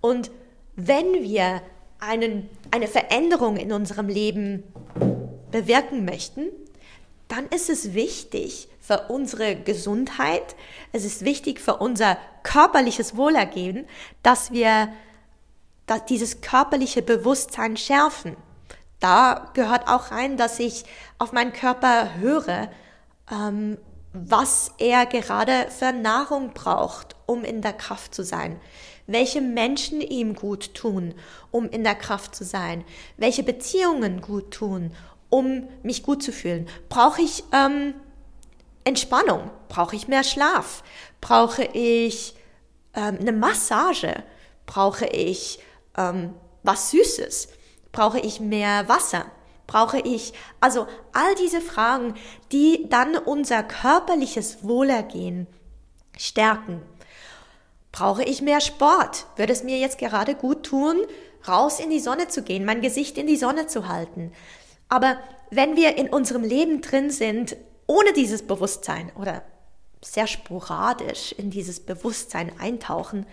[0.00, 0.30] Und
[0.76, 1.62] wenn wir
[2.00, 4.64] einen, eine Veränderung in unserem Leben
[5.50, 6.48] bewirken möchten,
[7.28, 10.54] dann ist es wichtig für unsere Gesundheit,
[10.92, 13.86] es ist wichtig für unser körperliches Wohlergehen,
[14.22, 14.92] dass wir
[15.86, 18.36] dass dieses körperliche Bewusstsein schärfen.
[19.00, 20.84] Da gehört auch rein, dass ich
[21.18, 22.70] auf meinen Körper höre,
[23.30, 23.78] ähm,
[24.12, 28.60] was er gerade für Nahrung braucht, um in der Kraft zu sein.
[29.08, 31.14] Welche Menschen ihm gut tun,
[31.50, 32.84] um in der Kraft zu sein.
[33.16, 34.92] Welche Beziehungen gut tun,
[35.30, 36.68] um mich gut zu fühlen?
[36.88, 37.94] Brauche ich ähm,
[38.84, 39.50] Entspannung?
[39.68, 40.82] Brauche ich mehr Schlaf?
[41.20, 42.34] Brauche ich
[42.94, 44.22] ähm, eine Massage?
[44.66, 45.60] Brauche ich
[45.96, 47.48] ähm, was Süßes?
[47.92, 49.26] Brauche ich mehr Wasser?
[49.66, 52.14] Brauche ich, also all diese Fragen,
[52.50, 55.46] die dann unser körperliches Wohlergehen
[56.18, 56.82] stärken.
[57.90, 59.26] Brauche ich mehr Sport?
[59.36, 61.00] Würde es mir jetzt gerade gut tun,
[61.46, 64.32] raus in die Sonne zu gehen, mein Gesicht in die Sonne zu halten?
[64.88, 65.16] Aber
[65.50, 67.56] wenn wir in unserem Leben drin sind,
[67.92, 69.42] ohne dieses Bewusstsein oder
[70.00, 73.26] sehr sporadisch in dieses Bewusstsein eintauchen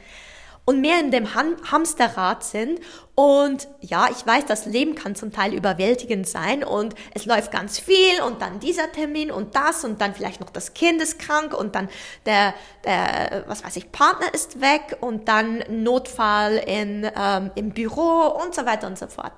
[0.65, 2.79] und mehr in dem Ham Hamsterrad sind.
[3.15, 7.79] Und ja, ich weiß, das Leben kann zum Teil überwältigend sein und es läuft ganz
[7.79, 11.57] viel und dann dieser Termin und das und dann vielleicht noch das Kind ist krank
[11.57, 11.89] und dann
[12.25, 18.27] der, der was weiß ich, Partner ist weg und dann Notfall in, ähm, im Büro
[18.43, 19.33] und so weiter und so fort.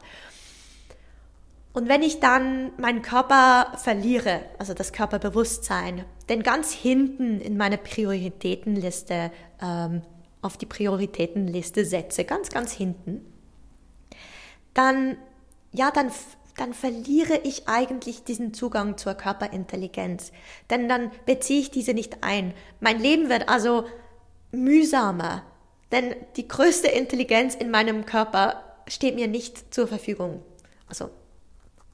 [1.73, 7.77] Und wenn ich dann meinen Körper verliere, also das Körperbewusstsein, denn ganz hinten in meine
[7.77, 9.31] Prioritätenliste,
[9.61, 10.01] ähm,
[10.41, 13.25] auf die Prioritätenliste setze, ganz, ganz hinten,
[14.73, 15.17] dann,
[15.71, 16.11] ja, dann,
[16.57, 20.33] dann verliere ich eigentlich diesen Zugang zur Körperintelligenz.
[20.69, 22.53] Denn dann beziehe ich diese nicht ein.
[22.81, 23.85] Mein Leben wird also
[24.51, 25.43] mühsamer,
[25.93, 30.43] denn die größte Intelligenz in meinem Körper steht mir nicht zur Verfügung.
[30.87, 31.09] Also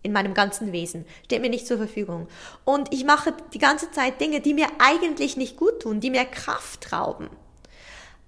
[0.08, 2.28] in meinem ganzen Wesen, steht mir nicht zur Verfügung.
[2.66, 6.26] Und ich mache die ganze Zeit Dinge, die mir eigentlich nicht gut tun, die mir
[6.26, 7.30] Kraft rauben.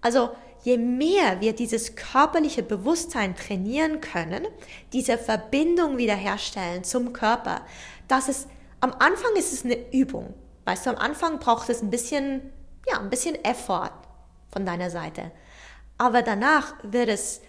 [0.01, 0.29] Also
[0.63, 4.45] je mehr wir dieses körperliche Bewusstsein trainieren können,
[4.93, 7.61] diese Verbindung wiederherstellen zum Körper,
[8.07, 8.47] dass es
[8.81, 10.33] am Anfang ist es eine Übung.
[10.65, 12.41] Weißt du, am Anfang braucht es ein bisschen,
[12.87, 13.91] ja, ein bisschen Effort
[14.51, 15.31] von deiner Seite.
[15.97, 17.41] Aber danach wird es,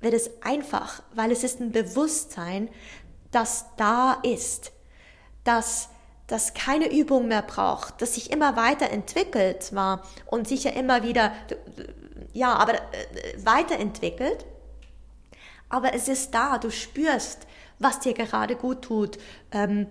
[0.00, 2.68] wird es einfach, weil es ist ein Bewusstsein,
[3.30, 4.72] das da ist,
[5.44, 5.88] dass
[6.26, 11.32] das keine Übung mehr braucht, das sich immer weiterentwickelt zwar und sich ja immer wieder,
[12.32, 12.78] ja, aber äh,
[13.44, 14.46] weiterentwickelt,
[15.68, 17.46] aber es ist da, du spürst,
[17.78, 19.18] was dir gerade gut tut
[19.50, 19.86] ähm,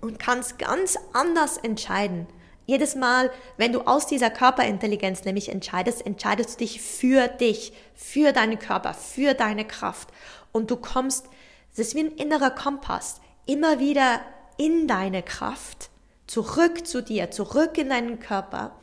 [0.00, 2.26] und kannst ganz anders entscheiden
[2.66, 8.32] Jedes Mal, wenn du aus dieser Körperintelligenz nämlich entscheidest, entscheidest du dich für dich, für
[8.32, 10.08] deinen Körper, für deine Kraft.
[10.50, 11.28] Und du kommst,
[11.76, 14.22] es ist wie ein innerer Kompass, immer wieder
[14.56, 15.90] in deine Kraft,
[16.26, 18.74] zurück zu dir, zurück in deinen Körper.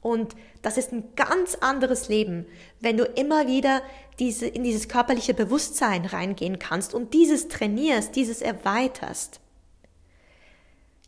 [0.00, 2.46] Und das ist ein ganz anderes Leben,
[2.80, 3.82] wenn du immer wieder
[4.18, 9.38] diese, in dieses körperliche Bewusstsein reingehen kannst und dieses trainierst, dieses erweiterst.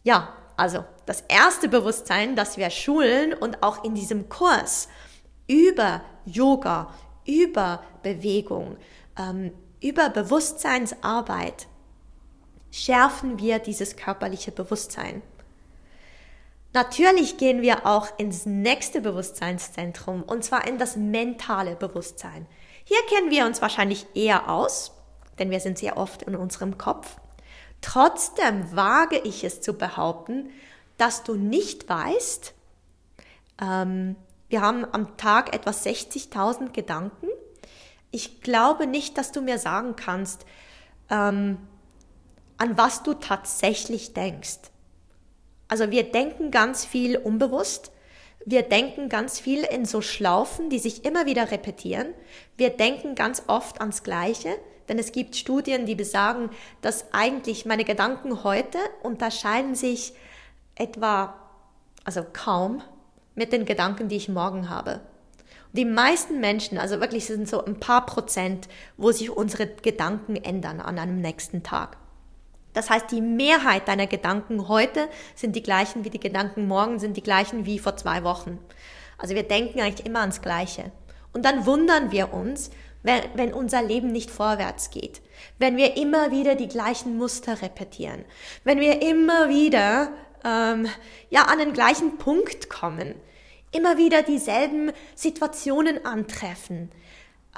[0.05, 4.89] Ja, also das erste Bewusstsein, das wir schulen und auch in diesem Kurs
[5.49, 6.95] über Yoga,
[7.27, 8.77] über Bewegung,
[9.19, 9.53] ähm,
[9.83, 11.67] über Bewusstseinsarbeit
[12.71, 15.23] schärfen wir dieses körperliche Bewusstsein.
[16.73, 22.47] Natürlich gehen wir auch ins nächste Bewusstseinszentrum und zwar in das mentale Bewusstsein.
[22.85, 24.93] Hier kennen wir uns wahrscheinlich eher aus,
[25.39, 27.19] denn wir sind sehr oft in unserem Kopf.
[27.83, 30.51] Trotzdem wage ich es zu behaupten,
[30.97, 32.55] dass du nicht weißt,
[33.61, 34.17] ähm,
[34.49, 37.27] wir haben am Tag etwa 60.000 Gedanken.
[38.13, 40.47] Ich glaube nicht, dass du mir sagen kannst,
[41.11, 41.59] ähm,
[42.59, 44.61] an was du tatsächlich denkst.
[45.67, 47.91] Also wir denken ganz viel unbewusst.
[48.45, 52.09] Wir denken ganz viel in so Schlaufen, die sich immer wieder repetieren.
[52.57, 54.57] Wir denken ganz oft ans Gleiche,
[54.89, 56.51] denn es gibt Studien, die besagen,
[56.83, 60.13] dass eigentlich meine Gedanken heute unterscheiden sich
[60.75, 61.35] etwa,
[62.05, 62.83] also kaum,
[63.35, 65.01] mit den Gedanken, die ich morgen habe.
[65.73, 70.81] Die meisten Menschen, also wirklich sind so ein paar Prozent, wo sich unsere Gedanken ändern
[70.81, 71.97] an einem nächsten Tag.
[72.75, 77.17] Das heißt, die Mehrheit deiner Gedanken heute sind die gleichen wie die Gedanken morgen, sind
[77.17, 78.59] die gleichen wie vor zwei Wochen.
[79.19, 80.91] Also wir denken eigentlich immer ans Gleiche.
[81.33, 82.71] Und dann wundern wir uns,
[83.03, 85.23] wenn, wenn unser Leben nicht vorwärts geht.
[85.59, 88.25] Wenn wir immer wieder die gleichen Muster repetieren.
[88.65, 90.13] Wenn wir immer wieder
[90.45, 90.87] ähm,
[91.31, 93.15] ja, an den gleichen Punkt kommen.
[93.73, 96.91] Immer wieder dieselben Situationen antreffen.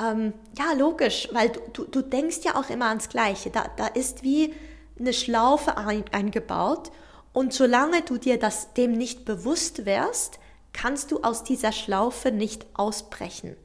[0.00, 3.50] Ähm, ja, logisch, weil du, du, du denkst ja auch immer ans Gleiche.
[3.50, 4.54] Da, da ist wie
[4.98, 6.90] eine Schlaufe ein, eingebaut
[7.32, 10.38] und solange du dir das dem nicht bewusst wärst,
[10.72, 13.56] kannst du aus dieser Schlaufe nicht ausbrechen.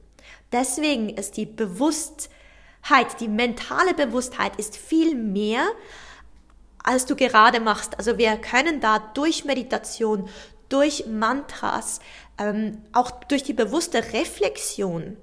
[0.52, 5.64] Deswegen ist die Bewusstheit, die mentale Bewusstheit ist viel mehr,
[6.82, 7.96] als du gerade machst.
[7.98, 10.28] Also wir können da durch Meditation,
[10.68, 12.00] durch Mantras,
[12.40, 15.16] ähm, auch durch die bewusste Reflexion,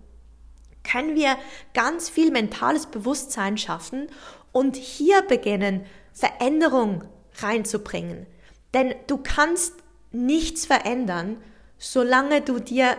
[0.83, 1.35] können wir
[1.73, 4.07] ganz viel mentales Bewusstsein schaffen
[4.53, 7.03] und hier beginnen, Veränderung
[7.39, 8.25] reinzubringen.
[8.73, 9.73] Denn du kannst
[10.11, 11.43] nichts verändern,
[11.77, 12.95] solange du dir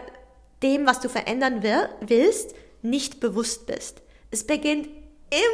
[0.63, 1.63] dem, was du verändern
[2.01, 4.03] willst, nicht bewusst bist.
[4.31, 4.89] Es beginnt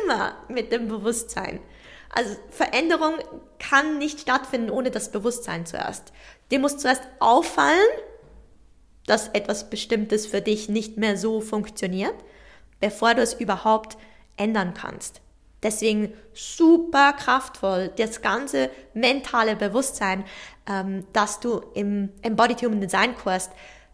[0.07, 1.61] immer mit dem Bewusstsein.
[2.11, 3.15] Also Veränderung
[3.59, 6.13] kann nicht stattfinden ohne das Bewusstsein zuerst.
[6.51, 7.79] Dir muss zuerst auffallen,
[9.07, 12.15] dass etwas Bestimmtes für dich nicht mehr so funktioniert,
[12.81, 13.97] bevor du es überhaupt
[14.37, 15.21] ändern kannst.
[15.63, 20.25] Deswegen super kraftvoll, das ganze mentale Bewusstsein,
[20.69, 23.51] ähm, das du im Embodied Human Design Kurs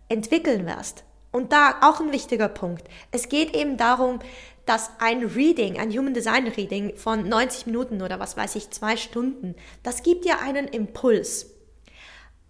[0.08, 1.04] entwickeln wirst.
[1.30, 2.82] Und da auch ein wichtiger Punkt.
[3.12, 4.18] Es geht eben darum,
[4.66, 8.96] dass ein Reading, ein Human Design Reading von 90 Minuten oder was weiß ich, zwei
[8.96, 11.46] Stunden, das gibt dir einen Impuls.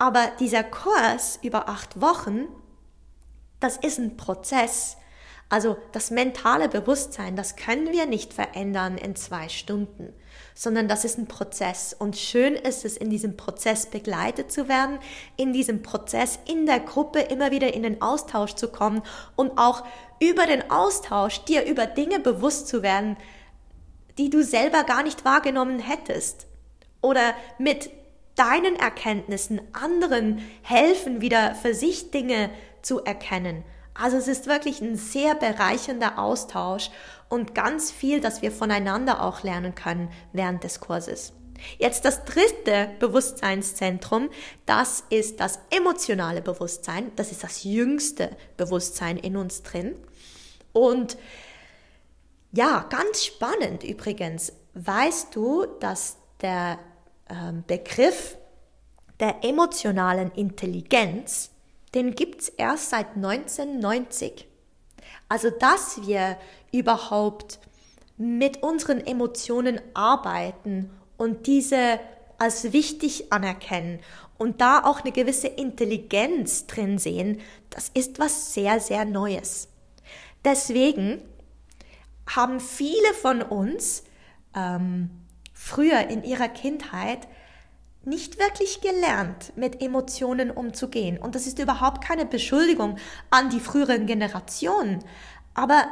[0.01, 2.47] Aber dieser Kurs über acht Wochen,
[3.61, 4.97] das ist ein Prozess,
[5.51, 10.15] also das mentale Bewusstsein, das können wir nicht verändern in zwei Stunden,
[10.55, 11.93] sondern das ist ein Prozess.
[11.93, 15.01] Und schön ist es, in diesem Prozess begleitet zu werden,
[15.37, 19.03] in diesem Prozess in der Gruppe immer wieder in den Austausch zu kommen
[19.37, 19.85] und auch
[20.19, 23.19] über den Austausch dir über Dinge bewusst zu werden,
[24.17, 26.47] die du selber gar nicht wahrgenommen hättest.
[27.03, 27.91] Oder mit
[28.41, 32.51] deinen Erkenntnissen anderen helfen, wieder für sich Dinge
[32.83, 33.65] zu erkennen
[34.01, 36.91] also es ist wirklich ein sehr bereichernder Austausch
[37.29, 41.35] und ganz viel, das wir voneinander auch lernen können während des Kurses.
[41.79, 44.31] Jetzt das dritte Bewusstseinszentrum,
[44.65, 47.13] das ist das emotionale Bewusstsein.
[47.17, 49.95] Das ist das jüngste Bewusstsein in uns drin.
[50.73, 51.19] Und
[52.53, 56.79] ja, ganz spannend übrigens, weißt du, dass der
[57.29, 58.39] äh, Begriff
[59.21, 61.51] der emotionalen Intelligenz
[61.95, 64.47] den gibt es erst seit 1990.
[65.29, 66.37] Also dass wir
[66.73, 67.59] überhaupt
[68.17, 71.99] mit unseren Emotionen arbeiten und diese
[72.39, 74.01] als wichtig anerkennen
[74.39, 77.41] und da auch eine gewisse Intelligenz drin sehen,
[77.71, 79.69] das ist was sehr, sehr Neues.
[80.45, 81.21] Deswegen
[82.27, 84.05] haben viele von uns
[84.55, 85.11] ähm,
[85.53, 87.29] früher in ihrer Kindheit
[88.05, 91.19] nicht wirklich gelernt, mit Emotionen umzugehen.
[91.19, 92.97] Und das ist überhaupt keine Beschuldigung
[93.31, 95.05] an die früheren Generationen.
[95.55, 95.85] Aber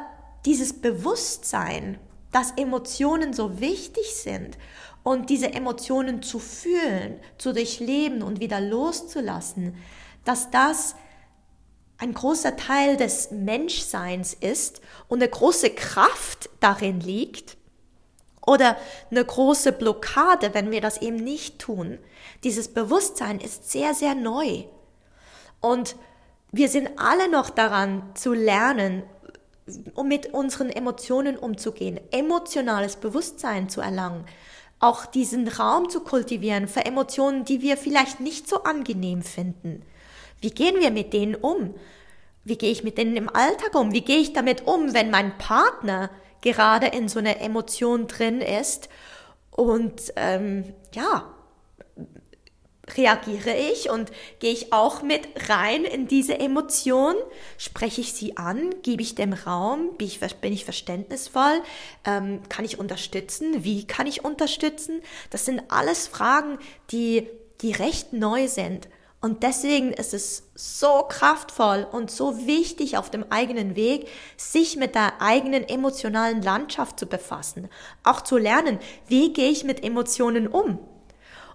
[0.46, 1.98] dieses Bewusstsein,
[2.32, 4.56] dass Emotionen so wichtig sind
[5.02, 9.76] und diese Emotionen zu fühlen, zu durchleben und wieder loszulassen,
[10.24, 10.94] dass das
[11.98, 17.57] ein großer Teil des Menschseins ist und eine große Kraft darin liegt,
[18.48, 18.76] oder
[19.10, 21.98] eine große Blockade, wenn wir das eben nicht tun.
[22.44, 24.64] Dieses Bewusstsein ist sehr, sehr neu.
[25.60, 25.96] Und
[26.50, 29.02] wir sind alle noch daran zu lernen,
[29.94, 34.24] um mit unseren Emotionen umzugehen, emotionales Bewusstsein zu erlangen,
[34.80, 39.82] auch diesen Raum zu kultivieren für Emotionen, die wir vielleicht nicht so angenehm finden.
[40.40, 41.74] Wie gehen wir mit denen um?
[42.44, 43.92] Wie gehe ich mit denen im Alltag um?
[43.92, 46.08] Wie gehe ich damit um, wenn mein Partner
[46.40, 48.88] gerade in so einer Emotion drin ist.
[49.50, 51.34] Und ähm, ja,
[52.96, 57.14] reagiere ich und gehe ich auch mit rein in diese Emotion?
[57.56, 58.74] Spreche ich sie an?
[58.82, 59.96] Gebe ich dem Raum?
[59.96, 61.62] Bin ich, bin ich verständnisvoll?
[62.04, 63.64] Ähm, kann ich unterstützen?
[63.64, 65.02] Wie kann ich unterstützen?
[65.30, 66.58] Das sind alles Fragen,
[66.90, 67.28] die,
[67.60, 68.88] die recht neu sind.
[69.20, 74.94] Und deswegen ist es so kraftvoll und so wichtig auf dem eigenen Weg, sich mit
[74.94, 77.68] der eigenen emotionalen Landschaft zu befassen.
[78.04, 80.78] Auch zu lernen, wie gehe ich mit Emotionen um.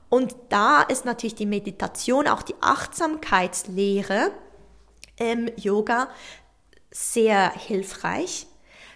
[0.09, 4.31] Und da ist natürlich die Meditation, auch die Achtsamkeitslehre
[5.17, 6.09] im Yoga
[6.91, 8.45] sehr hilfreich.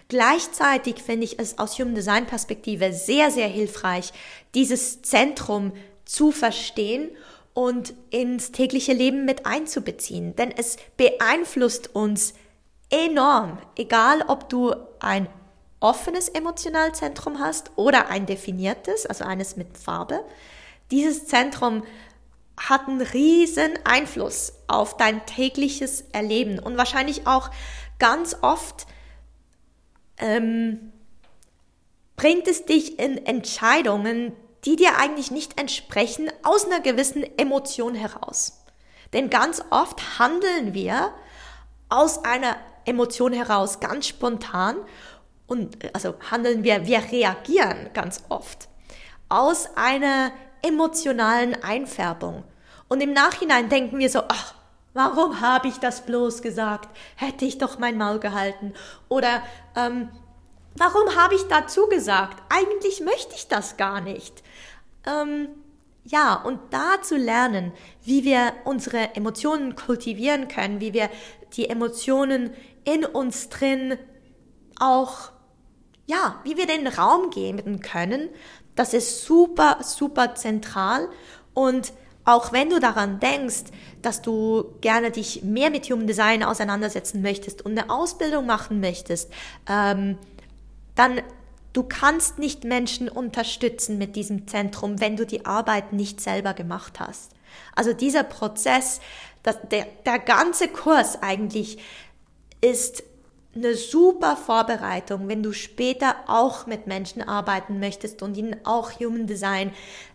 [0.08, 4.12] Gleichzeitig finde ich es aus Human Design Perspektive sehr, sehr hilfreich,
[4.54, 5.72] dieses Zentrum
[6.04, 7.10] zu verstehen
[7.58, 10.36] und ins tägliche Leben mit einzubeziehen.
[10.36, 12.34] Denn es beeinflusst uns
[12.88, 15.28] enorm, egal ob du ein
[15.80, 20.20] offenes Emotionalzentrum hast oder ein definiertes, also eines mit Farbe.
[20.92, 21.82] Dieses Zentrum
[22.56, 27.50] hat einen riesen Einfluss auf dein tägliches Erleben und wahrscheinlich auch
[27.98, 28.86] ganz oft
[30.18, 30.92] ähm,
[32.14, 34.32] bringt es dich in Entscheidungen,
[34.64, 38.64] die dir eigentlich nicht entsprechen, aus einer gewissen Emotion heraus.
[39.12, 41.12] Denn ganz oft handeln wir
[41.88, 44.76] aus einer Emotion heraus ganz spontan
[45.46, 48.68] und also handeln wir, wir reagieren ganz oft
[49.28, 50.32] aus einer
[50.62, 52.44] emotionalen Einfärbung.
[52.88, 54.54] Und im Nachhinein denken wir so, ach,
[54.94, 56.88] warum habe ich das bloß gesagt?
[57.16, 58.72] Hätte ich doch mein Maul gehalten.
[59.08, 59.42] Oder
[59.76, 60.08] ähm,
[60.76, 62.42] warum habe ich dazu gesagt?
[62.48, 64.42] Eigentlich möchte ich das gar nicht.
[65.06, 65.48] Ähm,
[66.04, 71.10] ja, und da zu lernen, wie wir unsere Emotionen kultivieren können, wie wir
[71.54, 72.50] die Emotionen
[72.84, 73.98] in uns drin
[74.78, 75.30] auch,
[76.06, 78.30] ja, wie wir den Raum geben können,
[78.74, 81.08] das ist super, super zentral.
[81.52, 81.92] Und
[82.24, 83.64] auch wenn du daran denkst,
[84.00, 89.32] dass du gerne dich mehr mit Human Design auseinandersetzen möchtest und eine Ausbildung machen möchtest,
[89.68, 90.16] ähm,
[90.98, 91.22] dann
[91.72, 96.98] Du kannst nicht Menschen unterstützen mit diesem Zentrum, wenn du die Arbeit nicht selber gemacht
[96.98, 97.32] hast.
[97.74, 99.00] Also dieser Prozess,
[99.42, 101.78] das, der, der ganze Kurs eigentlich
[102.60, 103.04] ist
[103.54, 109.26] eine super Vorbereitung, wenn du später auch mit Menschen arbeiten möchtest und ihnen auch Human
[109.26, 109.72] Design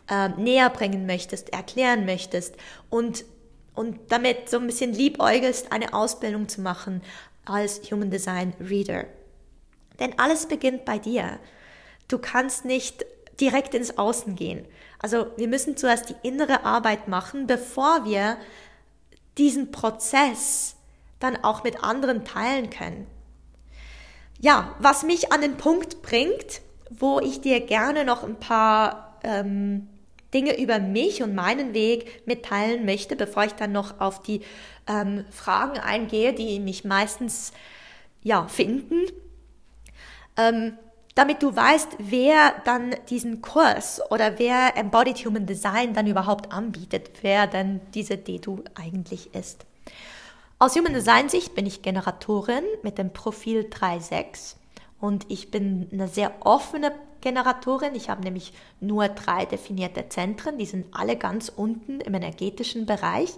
[0.10, 2.56] äh, näher bringen möchtest, erklären möchtest
[2.90, 3.26] und,
[3.74, 7.02] und damit so ein bisschen liebäugelst, eine Ausbildung zu machen
[7.46, 9.06] als Human Design Reader.
[10.00, 11.40] Denn alles beginnt bei dir.
[12.08, 13.06] Du kannst nicht
[13.40, 14.66] direkt ins Außen gehen.
[15.00, 18.38] Also wir müssen zuerst die innere Arbeit machen, bevor wir
[19.38, 20.76] diesen Prozess
[21.20, 23.08] dann auch mit anderen teilen können.
[24.40, 29.88] Ja, was mich an den Punkt bringt, wo ich dir gerne noch ein paar ähm,
[30.34, 34.42] Dinge über mich und meinen Weg mitteilen möchte, bevor ich dann noch auf die
[34.88, 37.54] ähm, Fragen eingehe, die mich meistens
[38.22, 39.08] ja finden
[40.38, 40.78] ähm,
[41.16, 47.12] damit du weißt, wer dann diesen Kurs oder wer Embodied Human Design dann überhaupt anbietet,
[47.22, 49.66] wer dann diese Dedu eigentlich ist.
[50.58, 54.56] Aus Human Design Sicht bin ich Generatorin mit dem Profil 3.6
[55.00, 57.96] und ich bin eine sehr offene Generatorin.
[57.96, 63.34] Ich habe nämlich nur drei definierte Zentren, die sind alle ganz unten im energetischen Bereich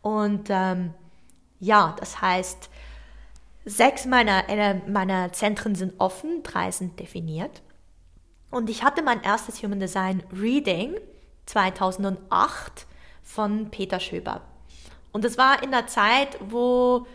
[0.00, 0.94] und ähm,
[1.58, 2.70] ja, das heißt,
[3.64, 4.44] Sechs meiner,
[4.86, 7.62] meiner Zentren sind offen, drei sind definiert.
[8.50, 10.96] Und ich hatte mein erstes Human Design Reading
[11.46, 12.86] 2008
[13.22, 14.42] von Peter Schöber.
[15.12, 17.06] Und es war in der Zeit, wo,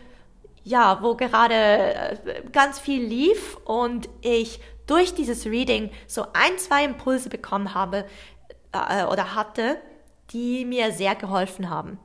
[0.64, 6.84] ja, wo gerade äh, ganz viel lief und ich durch dieses Reading so ein, zwei
[6.84, 8.06] Impulse bekommen habe
[8.72, 9.80] äh, oder hatte,
[10.30, 11.98] die mir sehr geholfen haben.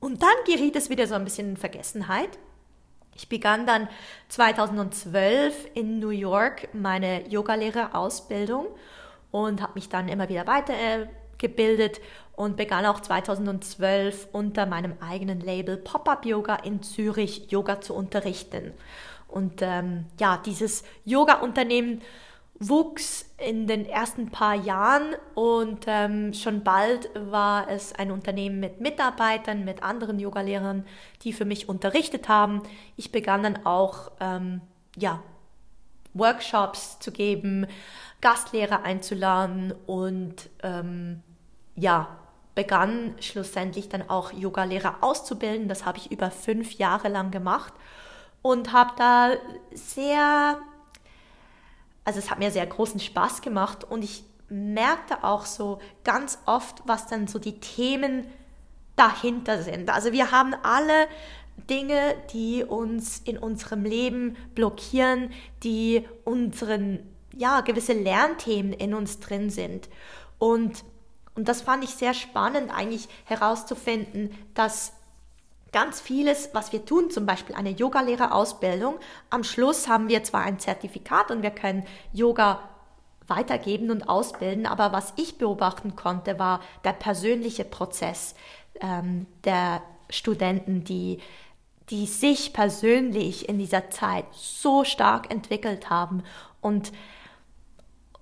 [0.00, 2.38] Und dann geriet es wieder so ein bisschen in Vergessenheit.
[3.16, 3.88] Ich begann dann
[4.28, 8.66] 2012 in New York meine Yogalehrerausbildung
[9.30, 12.00] und habe mich dann immer wieder weitergebildet
[12.36, 18.72] und begann auch 2012 unter meinem eigenen Label Pop-up Yoga in Zürich Yoga zu unterrichten.
[19.28, 22.02] Und ähm, ja, dieses Yoga-Unternehmen
[22.60, 28.80] wuchs in den ersten paar Jahren und ähm, schon bald war es ein Unternehmen mit
[28.80, 30.86] Mitarbeitern, mit anderen Yogalehrern,
[31.22, 32.62] die für mich unterrichtet haben.
[32.96, 34.60] Ich begann dann auch ähm,
[34.96, 35.22] ja,
[36.14, 37.66] Workshops zu geben,
[38.20, 41.22] Gastlehrer einzuladen und ähm,
[41.74, 42.16] ja,
[42.54, 45.68] begann schlussendlich dann auch Yogalehrer auszubilden.
[45.68, 47.74] Das habe ich über fünf Jahre lang gemacht
[48.42, 49.30] und habe da
[49.72, 50.58] sehr
[52.04, 56.82] also es hat mir sehr großen Spaß gemacht und ich merkte auch so ganz oft,
[56.86, 58.26] was dann so die Themen
[58.96, 59.90] dahinter sind.
[59.90, 61.08] Also wir haben alle
[61.70, 65.30] Dinge, die uns in unserem Leben blockieren,
[65.62, 67.00] die unseren,
[67.34, 69.88] ja, gewisse Lernthemen in uns drin sind.
[70.38, 70.84] Und,
[71.34, 74.92] und das fand ich sehr spannend, eigentlich herauszufinden, dass
[75.74, 78.94] ganz vieles, was wir tun, zum Beispiel eine Yogalehrerausbildung,
[79.28, 82.60] am Schluss haben wir zwar ein Zertifikat und wir können Yoga
[83.26, 88.36] weitergeben und ausbilden, aber was ich beobachten konnte, war der persönliche Prozess
[88.80, 91.18] ähm, der Studenten, die
[91.90, 96.22] die sich persönlich in dieser Zeit so stark entwickelt haben
[96.62, 96.92] und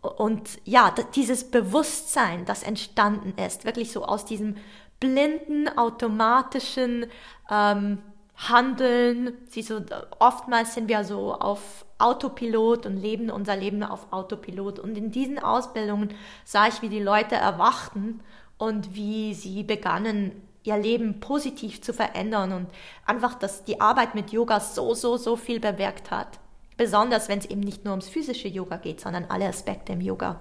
[0.01, 4.57] und ja, dieses Bewusstsein, das entstanden ist, wirklich so aus diesem
[5.03, 7.07] blinden, automatischen
[7.51, 7.99] ähm,
[8.37, 9.33] Handeln.
[9.49, 9.85] Siehst du,
[10.21, 14.79] oftmals sind wir so auf Autopilot und leben unser Leben auf Autopilot.
[14.79, 18.21] Und in diesen Ausbildungen sah ich, wie die Leute erwachten
[18.59, 22.69] und wie sie begannen, ihr Leben positiv zu verändern und
[23.05, 26.39] einfach, dass die Arbeit mit Yoga so, so, so viel bewirkt hat.
[26.77, 30.41] Besonders wenn es eben nicht nur ums physische Yoga geht, sondern alle Aspekte im Yoga.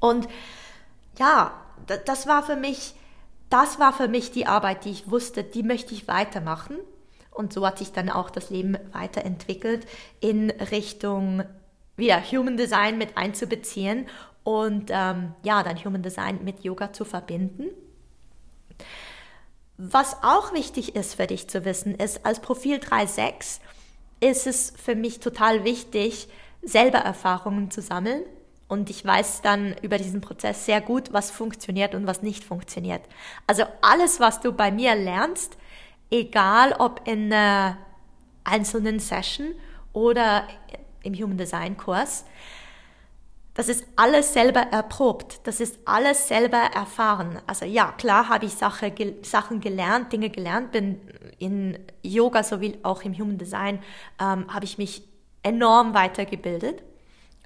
[0.00, 0.28] Und
[1.18, 1.52] ja,
[1.86, 2.94] das war für mich
[3.50, 6.78] das war für mich die Arbeit, die ich wusste, die möchte ich weitermachen.
[7.30, 9.86] Und so hat sich dann auch das Leben weiterentwickelt
[10.20, 11.44] in Richtung
[11.96, 14.08] wieder Human Design mit einzubeziehen
[14.42, 17.66] und ähm, ja, dann Human Design mit Yoga zu verbinden.
[19.76, 23.60] Was auch wichtig ist für dich zu wissen, ist, als Profil 3.6
[24.20, 26.28] ist es für mich total wichtig,
[26.62, 28.22] selber Erfahrungen zu sammeln
[28.70, 33.02] und ich weiß dann über diesen Prozess sehr gut, was funktioniert und was nicht funktioniert.
[33.48, 35.56] Also alles, was du bei mir lernst,
[36.08, 37.76] egal ob in einer
[38.44, 39.54] einzelnen Session
[39.92, 40.46] oder
[41.02, 42.24] im Human Design Kurs,
[43.54, 47.40] das ist alles selber erprobt, das ist alles selber erfahren.
[47.48, 51.00] Also ja, klar habe ich Sache, Sachen gelernt, Dinge gelernt, bin
[51.38, 53.82] in Yoga sowie auch im Human Design
[54.20, 55.02] ähm, habe ich mich
[55.42, 56.84] enorm weitergebildet.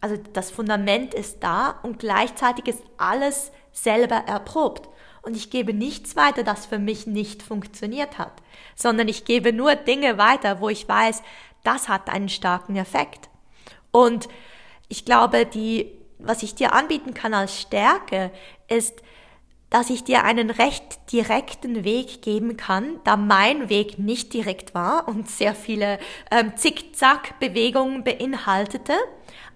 [0.04, 4.90] Also das Fundament ist da und gleichzeitig ist alles selber erprobt.
[5.22, 8.34] Und ich gebe nichts weiter, das für mich nicht funktioniert hat,
[8.76, 11.22] sondern ich gebe nur Dinge weiter, wo ich weiß,
[11.62, 13.30] das hat einen starken Effekt.
[13.92, 14.28] Und
[14.88, 18.30] ich glaube, die, was ich dir anbieten kann als Stärke,
[18.68, 19.02] ist,
[19.74, 25.08] dass ich dir einen recht direkten Weg geben kann, da mein Weg nicht direkt war
[25.08, 25.98] und sehr viele
[26.30, 28.92] ähm, Zickzack-Bewegungen beinhaltete.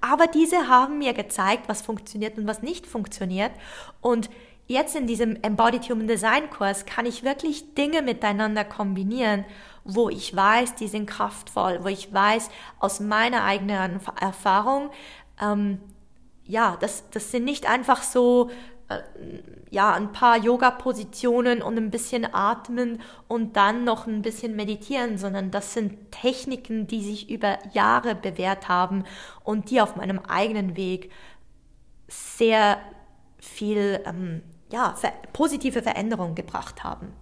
[0.01, 3.53] Aber diese haben mir gezeigt, was funktioniert und was nicht funktioniert.
[4.01, 4.29] Und
[4.67, 9.45] jetzt in diesem Embodied Human Design Kurs kann ich wirklich Dinge miteinander kombinieren,
[9.85, 12.51] wo ich weiß, die sind kraftvoll, wo ich weiß
[12.81, 14.91] aus meiner eigenen Erfahrung,
[15.41, 15.79] ähm,
[16.45, 18.51] ja, das, das sind nicht einfach so
[19.71, 25.51] ja, ein paar Yoga-Positionen und ein bisschen atmen und dann noch ein bisschen meditieren, sondern
[25.51, 29.05] das sind Techniken, die sich über Jahre bewährt haben
[29.45, 31.11] und die auf meinem eigenen Weg
[32.09, 32.79] sehr
[33.39, 37.13] viel ähm, ja, ver positive Veränderungen gebracht haben.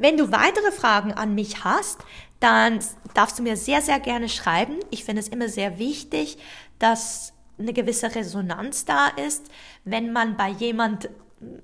[0.00, 2.04] Wenn du weitere Fragen an mich hast,
[2.40, 2.80] dann
[3.14, 4.76] darfst du mir sehr, sehr gerne schreiben.
[4.90, 6.38] Ich finde es immer sehr wichtig,
[6.78, 9.50] dass eine gewisse Resonanz da ist,
[9.84, 11.08] wenn man bei jemand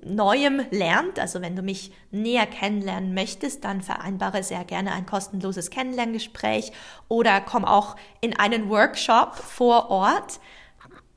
[0.05, 5.69] Neuem lernt, also wenn du mich näher kennenlernen möchtest, dann vereinbare sehr gerne ein kostenloses
[5.69, 6.71] Kennenlerngespräch
[7.09, 10.39] oder komm auch in einen Workshop vor Ort.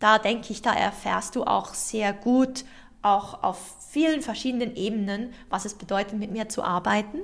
[0.01, 2.65] Da denke ich, da erfährst du auch sehr gut,
[3.03, 7.19] auch auf vielen verschiedenen Ebenen, was es bedeutet, mit mir zu arbeiten.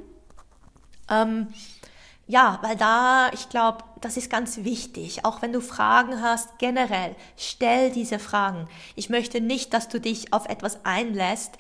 [1.11, 1.49] Ähm,
[2.27, 5.25] ja, weil da, ich glaube, das ist ganz wichtig.
[5.25, 8.67] Auch wenn du Fragen hast, generell, stell diese Fragen.
[8.97, 11.59] Ich möchte nicht, dass du dich auf etwas einlässt,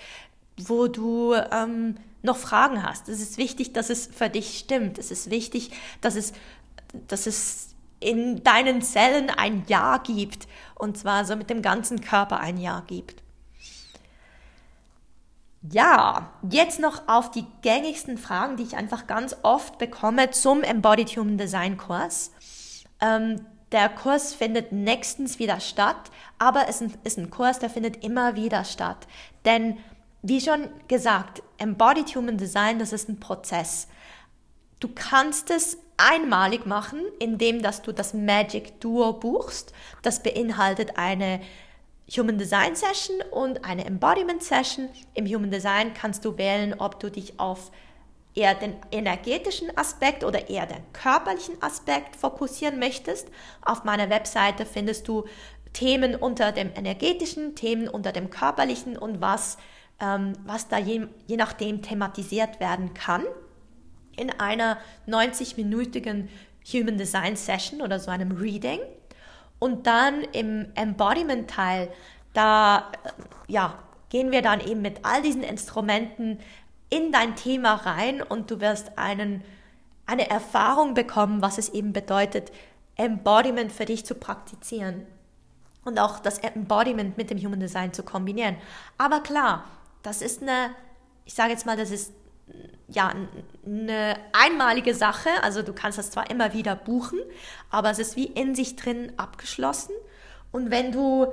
[0.57, 3.09] wo du ähm, noch Fragen hast.
[3.09, 4.99] Es ist wichtig, dass es für dich stimmt.
[4.99, 6.33] Es ist wichtig, dass es,
[7.09, 10.49] dass es in deinen Zellen ein Ja gibt.
[10.75, 13.24] Und zwar so mit dem ganzen Körper ein Ja gibt.
[15.71, 21.17] Ja, jetzt noch auf die gängigsten Fragen, die ich einfach ganz oft bekomme zum Embodied
[21.17, 22.33] Human Design Kurs.
[23.01, 28.37] Ähm, der Kurs findet nächstens wieder statt, aber es ist ein Kurs, der findet immer
[28.37, 29.07] wieder statt.
[29.47, 29.79] Denn,
[30.21, 33.89] wie schon gesagt, Embodied Human Design, das ist ein Prozess.
[34.81, 39.73] Du kannst es einmalig machen, indem dass du das Magic Duo buchst.
[40.03, 41.41] Das beinhaltet eine
[42.11, 44.89] Human Design Session und eine Embodiment Session.
[45.15, 47.71] Im Human Design kannst du wählen, ob du dich auf
[48.35, 53.29] eher den energetischen Aspekt oder eher den körperlichen Aspekt fokussieren möchtest.
[53.63, 55.25] Auf meiner Webseite findest du
[55.73, 59.57] Themen unter dem energetischen, Themen unter dem körperlichen und was,
[60.01, 63.23] ähm, was da je, je nachdem thematisiert werden kann.
[64.17, 64.79] In einer
[65.09, 66.29] 90-minütigen
[66.73, 68.81] Human Design Session oder so einem Reading.
[69.59, 71.91] Und dann im Embodiment-Teil,
[72.33, 72.91] da
[73.47, 73.79] ja,
[74.11, 76.39] gehen wir dann eben mit all diesen Instrumenten
[76.91, 79.43] in dein Thema rein und du wirst einen,
[80.07, 82.53] eine Erfahrung bekommen, was es eben bedeutet,
[82.97, 85.07] Embodiment für dich zu praktizieren
[85.85, 88.57] und auch das Embodiment mit dem Human Design zu kombinieren.
[88.99, 89.65] Aber klar,
[90.03, 90.71] das ist eine,
[91.25, 92.13] ich sage jetzt mal, das ist
[92.89, 93.13] ja,
[93.67, 95.29] eine einmalige Sache.
[95.43, 97.19] Also du kannst das zwar immer wieder buchen,
[97.71, 99.95] aber es ist wie in sich drin abgeschlossen.
[100.53, 101.33] Und wenn du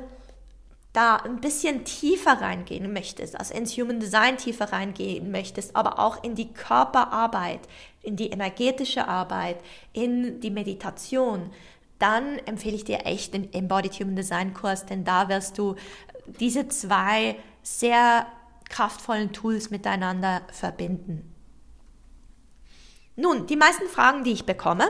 [0.93, 6.23] da ein bisschen tiefer reingehen möchtest, also ins Human Design tiefer reingehen möchtest, aber auch
[6.23, 7.61] in die Körperarbeit,
[8.01, 9.57] in die energetische Arbeit,
[9.93, 11.51] in die Meditation,
[11.99, 15.75] dann empfehle ich dir echt den Embodied Human Design Kurs, denn da wirst du
[16.25, 18.25] diese zwei sehr
[18.69, 21.30] kraftvollen Tools miteinander verbinden.
[23.21, 24.89] Nun, die meisten Fragen, die ich bekomme,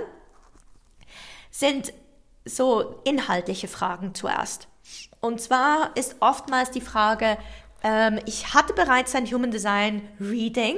[1.50, 1.92] sind
[2.46, 4.70] so inhaltliche Fragen zuerst.
[5.20, 7.38] Und zwar ist oftmals die Frage,
[7.84, 10.78] ähm, ich hatte bereits ein Human Design Reading.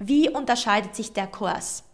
[0.00, 1.84] Wie unterscheidet sich der Kurs?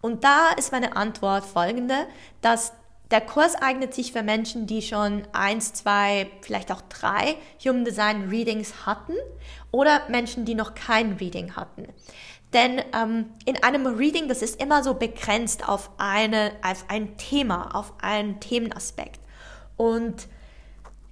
[0.00, 2.06] Und da ist meine Antwort folgende,
[2.40, 2.72] dass
[3.10, 8.28] der Kurs eignet sich für Menschen, die schon eins, zwei, vielleicht auch drei Human Design
[8.28, 9.14] Readings hatten
[9.72, 11.88] oder Menschen, die noch kein Reading hatten.
[12.54, 17.74] Denn ähm, in einem Reading, das ist immer so begrenzt auf, eine, auf ein Thema,
[17.74, 19.20] auf einen Themenaspekt.
[19.76, 20.28] Und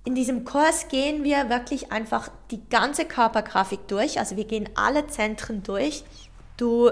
[0.04, 4.18] in diesem Kurs gehen wir wirklich einfach die ganze Körpergrafik durch.
[4.18, 6.04] Also wir gehen alle Zentren durch.
[6.56, 6.90] Du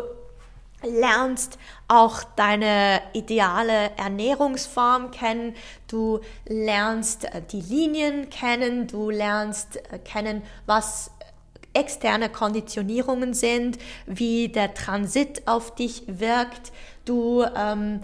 [0.82, 5.55] lernst auch deine ideale Ernährungsform kennen,
[5.88, 11.11] du lernst äh, die Linien kennen, du lernst äh, kennen, was
[11.73, 16.73] externe Konditionierungen sind, wie der Transit auf dich wirkt,
[17.05, 18.01] du ähm,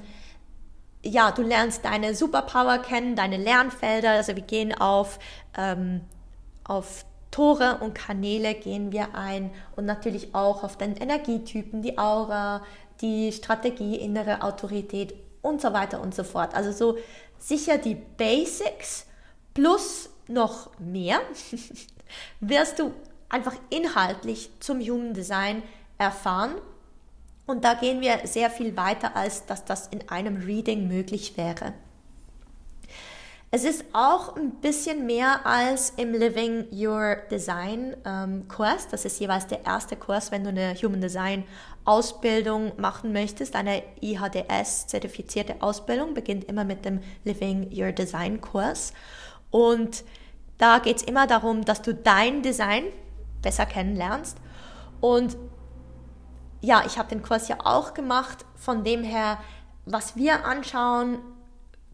[1.06, 5.18] ja, du lernst deine Superpower kennen, deine Lernfelder, also wir gehen auf,
[5.56, 6.00] ähm,
[6.64, 12.62] auf Tore und Kanäle gehen wir ein und natürlich auch auf den Energietypen, die Aura,
[13.00, 16.54] die Strategie, innere Autorität und so weiter und so fort.
[16.54, 16.98] Also so
[17.38, 19.06] sicher die Basics
[19.54, 21.20] plus noch mehr
[22.40, 22.92] wirst du
[23.28, 25.62] einfach inhaltlich zum Human Design
[25.98, 26.54] erfahren.
[27.46, 31.74] Und da gehen wir sehr viel weiter, als dass das in einem Reading möglich wäre.
[33.52, 38.88] Es ist auch ein bisschen mehr als im Living Your Design ähm, Kurs.
[38.88, 41.44] Das ist jeweils der erste Kurs, wenn du eine Human Design
[41.84, 43.54] Ausbildung machen möchtest.
[43.54, 48.92] Eine IHDS-zertifizierte Ausbildung beginnt immer mit dem Living Your Design Kurs.
[49.52, 50.02] Und
[50.58, 52.84] da geht es immer darum, dass du dein Design
[53.46, 54.38] besser kennenlernst.
[55.00, 55.36] Und
[56.60, 58.44] ja, ich habe den Kurs ja auch gemacht.
[58.56, 59.38] Von dem her,
[59.84, 61.18] was wir anschauen,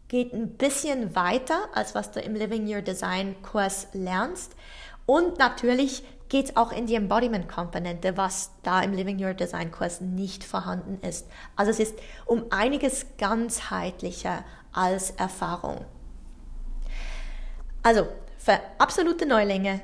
[0.07, 4.55] geht ein bisschen weiter, als was du im Living Your Design Kurs lernst.
[5.05, 10.01] Und natürlich geht es auch in die Embodiment-Komponente, was da im Living Your Design Kurs
[10.01, 11.27] nicht vorhanden ist.
[11.55, 15.85] Also es ist um einiges ganzheitlicher als Erfahrung.
[17.83, 18.07] Also
[18.39, 19.81] für absolute Neulinge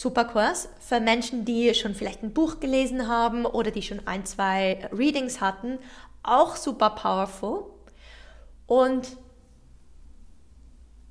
[0.00, 0.68] super Kurs.
[0.80, 5.40] Für Menschen, die schon vielleicht ein Buch gelesen haben oder die schon ein, zwei Readings
[5.40, 5.78] hatten,
[6.22, 7.64] auch super powerful.
[8.66, 9.16] Und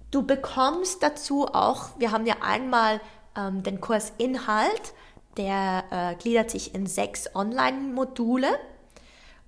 [0.09, 3.01] Du bekommst dazu auch, wir haben ja einmal
[3.35, 4.93] ähm, den Kurs Inhalt,
[5.35, 8.47] der äh, gliedert sich in sechs Online-Module.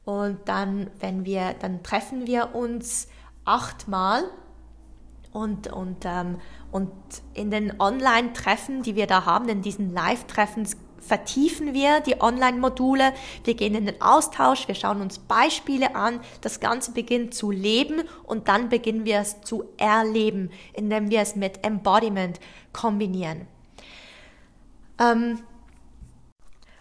[0.03, 3.07] Und dann, wenn wir, dann treffen wir uns
[3.45, 4.25] achtmal
[5.31, 6.39] und, und, ähm,
[6.71, 6.91] und
[7.33, 10.67] in den Online-Treffen, die wir da haben, in diesen Live-Treffen,
[11.01, 13.13] vertiefen wir die Online-Module,
[13.43, 18.03] wir gehen in den Austausch, wir schauen uns Beispiele an, das Ganze beginnt zu leben
[18.23, 22.39] und dann beginnen wir es zu erleben, indem wir es mit Embodiment
[22.73, 23.47] kombinieren.
[24.99, 25.39] Ähm,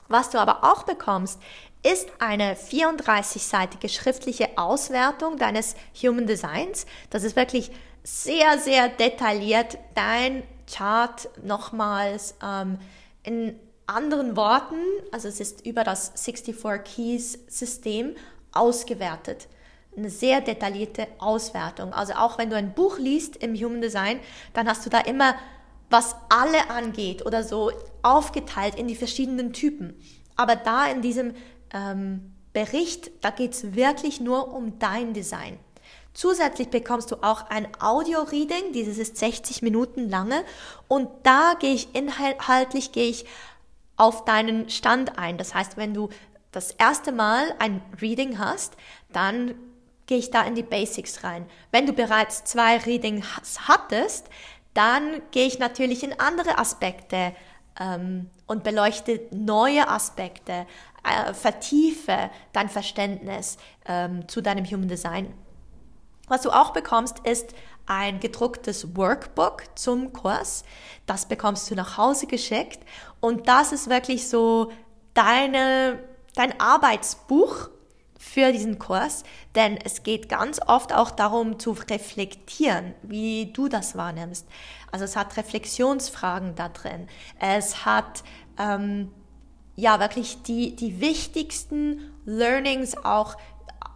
[0.09, 1.41] was du aber auch bekommst,
[1.83, 6.87] ist eine 34-seitige schriftliche Auswertung deines Human Designs.
[7.11, 7.71] Das ist wirklich
[8.09, 12.79] sehr, sehr detailliert dein Chart nochmals ähm,
[13.23, 14.77] in anderen Worten,
[15.13, 18.15] also es ist über das 64 Keys System
[18.53, 19.49] ausgewertet.
[19.97, 21.93] Eine sehr detaillierte Auswertung.
[21.93, 24.21] Also auch wenn du ein Buch liest im Human Design,
[24.53, 25.35] dann hast du da immer,
[25.91, 29.99] was alle angeht oder so aufgeteilt in die verschiedenen Typen.
[30.37, 31.35] Aber da in diesem
[31.73, 35.59] ähm, Bericht, da geht es wirklich nur um dein Design.
[36.19, 40.43] Zusätzlich bekommst du auch ein Audio-Reading, dieses ist 60 Minuten lange
[40.89, 43.25] und da gehe ich inhaltlich, gehe ich
[43.97, 45.39] auf deinen Stand ein.
[45.39, 46.09] Das heißt, wenn du
[46.51, 48.77] das erste Mal ein Reading hast,
[49.13, 49.55] dann
[50.07, 51.47] gehe ich da in die Basics rein.
[51.71, 54.27] Wenn du bereits zwei Readings hattest,
[54.75, 57.33] dann gehe ich natürlich in andere Aspekte
[57.79, 60.67] ähm, und beleuchte neue Aspekte,
[61.05, 63.57] äh, vertiefe dein Verständnis
[63.87, 65.33] ähm, zu deinem Human Design.
[66.29, 67.55] Was du auch bekommst, ist
[67.87, 70.65] ein gedrucktes Workbook zum Kurs.
[71.07, 72.81] Das bekommst du nach Hause geschickt
[73.21, 74.71] und das ist wirklich so
[75.15, 75.99] deine,
[76.35, 77.71] dein Arbeitsbuch
[78.19, 79.23] für diesen Kurs,
[79.55, 84.47] denn es geht ganz oft auch darum zu reflektieren, wie du das wahrnimmst.
[84.91, 87.09] Also es hat Reflexionsfragen da drin.
[87.39, 88.25] Es hat
[88.59, 89.13] ähm,
[89.77, 93.37] ja wirklich die, die wichtigsten Learnings auch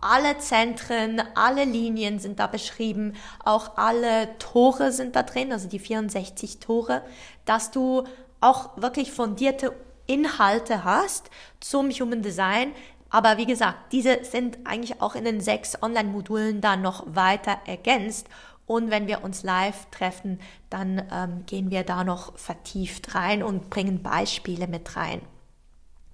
[0.00, 3.14] alle Zentren, alle Linien sind da beschrieben,
[3.44, 7.02] auch alle Tore sind da drin, also die 64 Tore,
[7.44, 8.04] dass du
[8.40, 9.74] auch wirklich fundierte
[10.06, 11.30] Inhalte hast
[11.60, 12.72] zum Human Design.
[13.08, 18.26] Aber wie gesagt, diese sind eigentlich auch in den sechs Online-Modulen dann noch weiter ergänzt.
[18.66, 23.70] Und wenn wir uns live treffen, dann ähm, gehen wir da noch vertieft rein und
[23.70, 25.20] bringen Beispiele mit rein.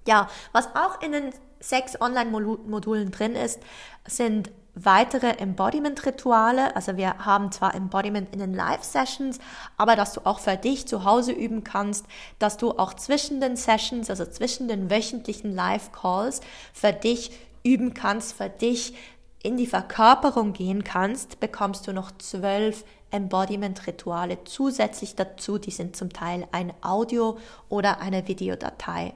[0.07, 3.59] Ja, was auch in den sechs Online-Modulen drin ist,
[4.07, 6.75] sind weitere Embodiment-Rituale.
[6.75, 9.39] Also wir haben zwar Embodiment in den Live-Sessions,
[9.77, 12.05] aber dass du auch für dich zu Hause üben kannst,
[12.39, 16.41] dass du auch zwischen den Sessions, also zwischen den wöchentlichen Live-Calls
[16.73, 17.31] für dich
[17.63, 18.93] üben kannst, für dich
[19.41, 25.57] in die Verkörperung gehen kannst, bekommst du noch zwölf Embodiment-Rituale zusätzlich dazu.
[25.57, 27.37] Die sind zum Teil ein Audio
[27.69, 29.13] oder eine Videodatei.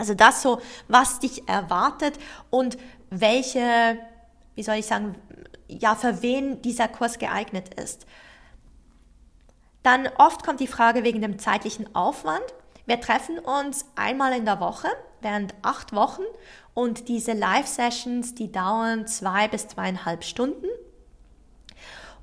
[0.00, 2.78] Also das so, was dich erwartet und
[3.10, 3.98] welche,
[4.54, 5.14] wie soll ich sagen,
[5.68, 8.06] ja, für wen dieser Kurs geeignet ist.
[9.82, 12.42] Dann oft kommt die Frage wegen dem zeitlichen Aufwand.
[12.86, 14.88] Wir treffen uns einmal in der Woche
[15.20, 16.22] während acht Wochen
[16.72, 20.66] und diese Live-Sessions, die dauern zwei bis zweieinhalb Stunden.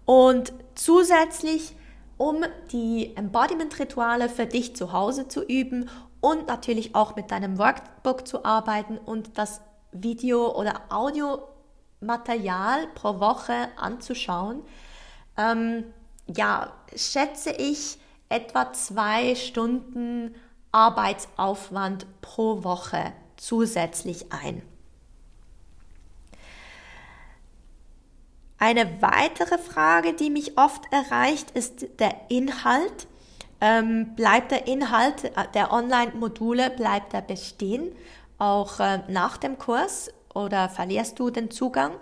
[0.04, 1.76] Und zusätzlich,
[2.18, 5.92] um die Embodiment-Rituale für dich zu Hause zu üben
[6.28, 9.62] und natürlich auch mit deinem Workbook zu arbeiten und das
[9.94, 14.62] Video- oder Audiomaterial pro Woche anzuschauen,
[15.38, 15.86] ähm,
[16.28, 17.98] ja, schätze ich
[18.28, 20.36] etwa zwei Stunden
[20.74, 24.62] Arbeitsaufwand pro Woche zusätzlich ein.
[28.58, 33.08] Eine weitere Frage, die mich oft erreicht, ist der Inhalt
[33.62, 37.92] ähm, bleibt der Inhalt äh, der Online-Module, bleibt er bestehen,
[38.38, 41.94] auch äh, nach dem Kurs oder verlierst du den Zugang?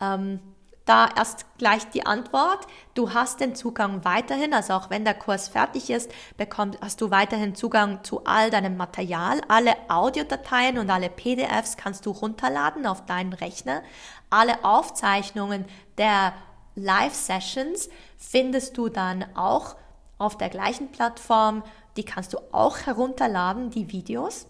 [0.00, 0.40] Ähm,
[0.88, 2.66] da erst gleich die Antwort.
[2.94, 7.10] Du hast den Zugang weiterhin, also auch wenn der Kurs fertig ist, bekommst, hast du
[7.10, 9.42] weiterhin Zugang zu all deinem Material.
[9.48, 13.82] Alle Audiodateien und alle PDFs kannst du runterladen auf deinen Rechner.
[14.30, 15.66] Alle Aufzeichnungen
[15.98, 16.32] der
[16.74, 19.76] Live-Sessions findest du dann auch
[20.18, 21.62] auf der gleichen Plattform.
[21.96, 24.46] Die kannst du auch herunterladen, die Videos.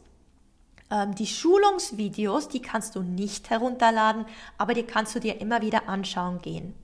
[0.91, 4.25] Ähm, die Schulungsvideos, die kannst du nicht herunterladen,
[4.57, 6.75] aber die kannst du dir immer wieder anschauen gehen.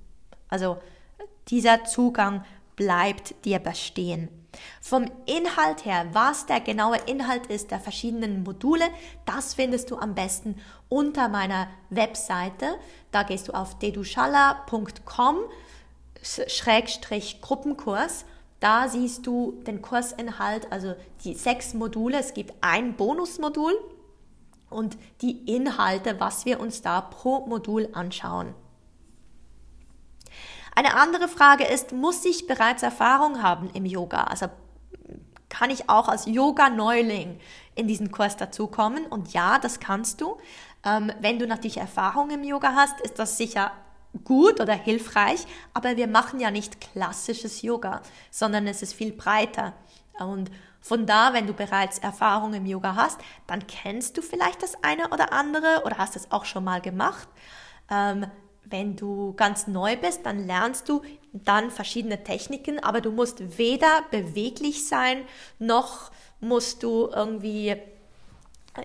[0.48, 0.78] Also
[1.48, 2.44] dieser Zugang
[2.76, 4.28] bleibt dir bestehen.
[4.80, 8.84] Vom Inhalt her, was der genaue Inhalt ist der verschiedenen Module,
[9.26, 12.76] das findest du am besten unter meiner Webseite.
[13.10, 15.38] Da gehst du auf deduschala.com
[16.22, 18.24] Schrägstrich Gruppenkurs
[18.64, 22.18] da siehst du den Kursinhalt, also die sechs Module.
[22.18, 23.74] Es gibt ein Bonusmodul
[24.70, 28.54] und die Inhalte, was wir uns da pro Modul anschauen.
[30.74, 34.24] Eine andere Frage ist, muss ich bereits Erfahrung haben im Yoga?
[34.24, 34.46] Also
[35.50, 37.38] kann ich auch als Yoga-Neuling
[37.74, 39.04] in diesen Kurs dazukommen?
[39.06, 40.38] Und ja, das kannst du.
[40.86, 43.72] Ähm, wenn du natürlich Erfahrung im Yoga hast, ist das sicher
[44.22, 49.72] gut oder hilfreich, aber wir machen ja nicht klassisches Yoga, sondern es ist viel breiter.
[50.18, 50.50] Und
[50.80, 55.08] von da, wenn du bereits Erfahrung im Yoga hast, dann kennst du vielleicht das eine
[55.08, 57.26] oder andere oder hast es auch schon mal gemacht.
[57.90, 58.26] Ähm,
[58.64, 61.02] wenn du ganz neu bist, dann lernst du
[61.32, 65.24] dann verschiedene Techniken, aber du musst weder beweglich sein,
[65.58, 66.10] noch
[66.40, 67.76] musst du irgendwie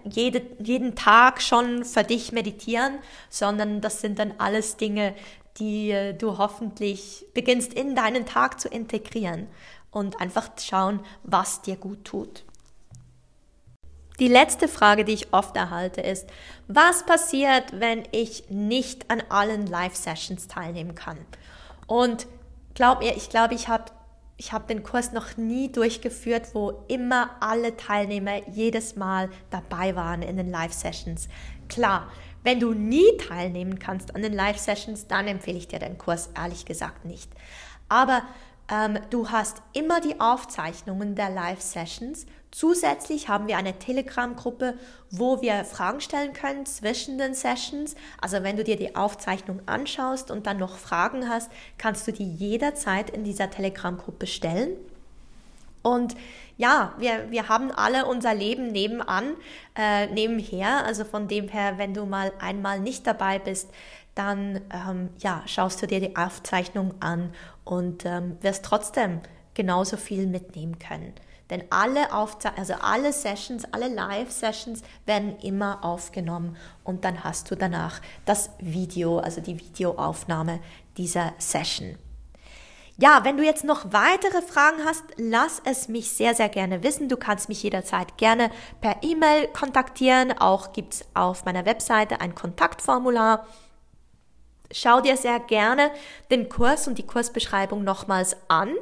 [0.04, 5.16] jede, jeden Tag schon für dich meditieren, sondern das sind dann alles Dinge,
[5.58, 9.48] die du hoffentlich beginnst in deinen Tag zu integrieren
[9.92, 12.44] und einfach schauen, was dir gut tut.
[14.20, 16.28] Die letzte Frage, die ich oft erhalte, ist,
[16.68, 21.18] was passiert, wenn ich nicht an allen Live-Sessions teilnehmen kann?
[21.88, 22.28] Und
[22.74, 23.86] glaub mir, ich glaube, ich habe
[24.40, 30.22] ich hab den Kurs noch nie durchgeführt, wo immer alle Teilnehmer jedes Mal dabei waren
[30.22, 31.28] in den Live-Sessions.
[31.68, 32.10] Klar,
[32.44, 36.66] wenn du nie teilnehmen kannst an den Live-Sessions, dann empfehle ich dir den Kurs ehrlich
[36.66, 37.30] gesagt nicht.
[37.90, 38.22] Aber
[38.72, 42.26] ähm, du hast immer die Aufzeichnungen der Live-Sessions.
[42.52, 44.74] Zusätzlich haben wir eine Telegram-Gruppe,
[45.12, 47.95] wo wir Fragen stellen können zwischen den Sessions.
[48.20, 52.32] Also wenn du dir die Aufzeichnung anschaust und dann noch Fragen hast, kannst du die
[52.32, 54.72] jederzeit in dieser Telegram-Gruppe stellen.
[55.82, 56.16] Und
[56.58, 59.36] ja, wir, wir haben alle unser Leben nebenan,
[59.78, 60.86] äh, nebenher.
[60.86, 63.70] Also von dem her, wenn du mal einmal nicht dabei bist,
[64.16, 67.32] dann ähm, ja, schaust du dir die Aufzeichnung an
[67.64, 69.22] und ähm, wirst trotzdem
[69.54, 71.14] genauso viel mitnehmen können.
[71.50, 77.56] Denn alle Aufze also alle Sessions, alle Live-Sessions werden immer aufgenommen und dann hast du
[77.56, 80.60] danach das Video, also die Videoaufnahme
[80.97, 81.97] dieser Session.
[83.02, 87.08] Ja, wenn du jetzt noch weitere Fragen hast, lass es mich sehr, sehr gerne wissen.
[87.08, 90.38] Du kannst mich jederzeit gerne per E-Mail kontaktieren.
[90.38, 93.47] Auch gibt es auf meiner Webseite ein Kontaktformular.
[94.72, 95.91] Schau dir sehr gerne
[96.30, 98.76] den Kurs und die Kursbeschreibung nochmals an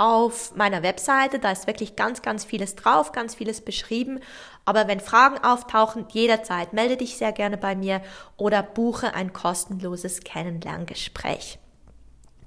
[0.00, 1.38] auf meiner Webseite.
[1.38, 4.20] Da ist wirklich ganz, ganz vieles drauf, ganz vieles beschrieben.
[4.64, 8.00] Aber wenn Fragen auftauchen, jederzeit melde dich sehr gerne bei mir
[8.38, 11.58] oder buche ein kostenloses Kennenlerngespräch.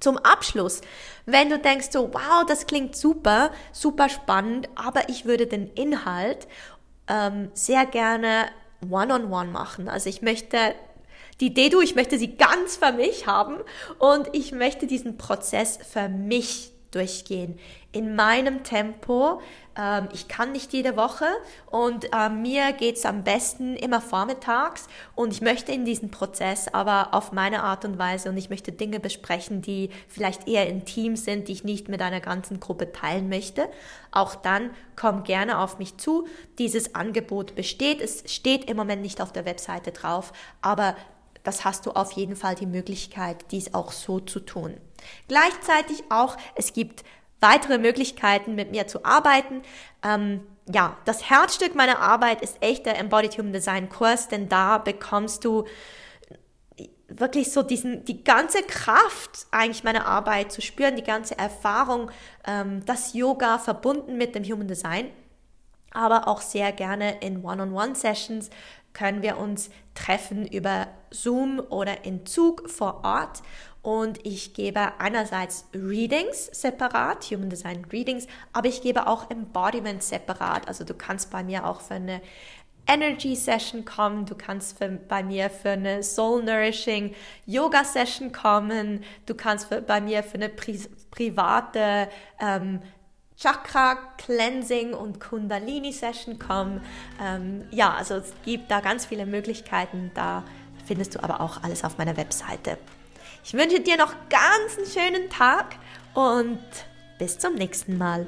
[0.00, 0.80] Zum Abschluss,
[1.26, 6.48] wenn du denkst so, wow, das klingt super, super spannend, aber ich würde den Inhalt
[7.06, 8.46] ähm, sehr gerne
[8.82, 9.88] one-on-one -on -one machen.
[9.88, 10.74] Also ich möchte
[11.40, 13.58] die Dedu, ich möchte sie ganz für mich haben
[14.00, 17.58] und ich möchte diesen Prozess für mich durchgehen.
[17.92, 19.40] In meinem Tempo.
[19.76, 21.26] Ähm, ich kann nicht jede Woche
[21.70, 27.12] und äh, mir geht's am besten immer vormittags und ich möchte in diesen Prozess aber
[27.12, 31.48] auf meine Art und Weise und ich möchte Dinge besprechen, die vielleicht eher intim sind,
[31.48, 33.68] die ich nicht mit einer ganzen Gruppe teilen möchte.
[34.12, 36.26] Auch dann komm gerne auf mich zu.
[36.58, 38.00] Dieses Angebot besteht.
[38.00, 40.32] Es steht im Moment nicht auf der Webseite drauf,
[40.62, 40.94] aber
[41.42, 44.74] das hast du auf jeden Fall die Möglichkeit, dies auch so zu tun.
[45.28, 47.04] Gleichzeitig auch, es gibt
[47.40, 49.62] weitere Möglichkeiten, mit mir zu arbeiten.
[50.02, 54.78] Ähm, ja, das Herzstück meiner Arbeit ist echt der Embodied Human Design Kurs, denn da
[54.78, 55.64] bekommst du
[57.08, 62.10] wirklich so diesen, die ganze Kraft eigentlich meiner Arbeit zu spüren, die ganze Erfahrung,
[62.46, 65.10] ähm, das Yoga verbunden mit dem Human Design,
[65.92, 68.50] aber auch sehr gerne in One-on-One-Sessions
[68.94, 73.42] können wir uns treffen über Zoom oder in Zug vor Ort.
[73.84, 80.66] Und ich gebe einerseits Readings separat, Human Design Readings, aber ich gebe auch Embodiment separat.
[80.68, 82.22] Also du kannst bei mir auch für eine
[82.86, 87.14] Energy Session kommen, du kannst für, bei mir für eine Soul Nourishing
[87.44, 90.80] Yoga Session kommen, du kannst für, bei mir für eine pri
[91.10, 92.08] private
[92.40, 92.80] ähm,
[93.36, 96.80] Chakra Cleansing und Kundalini Session kommen.
[97.22, 100.10] Ähm, ja, also es gibt da ganz viele Möglichkeiten.
[100.14, 100.42] Da
[100.86, 102.78] findest du aber auch alles auf meiner Webseite.
[103.44, 105.76] Ich wünsche dir noch ganz einen schönen Tag
[106.14, 106.58] und
[107.18, 108.26] bis zum nächsten Mal.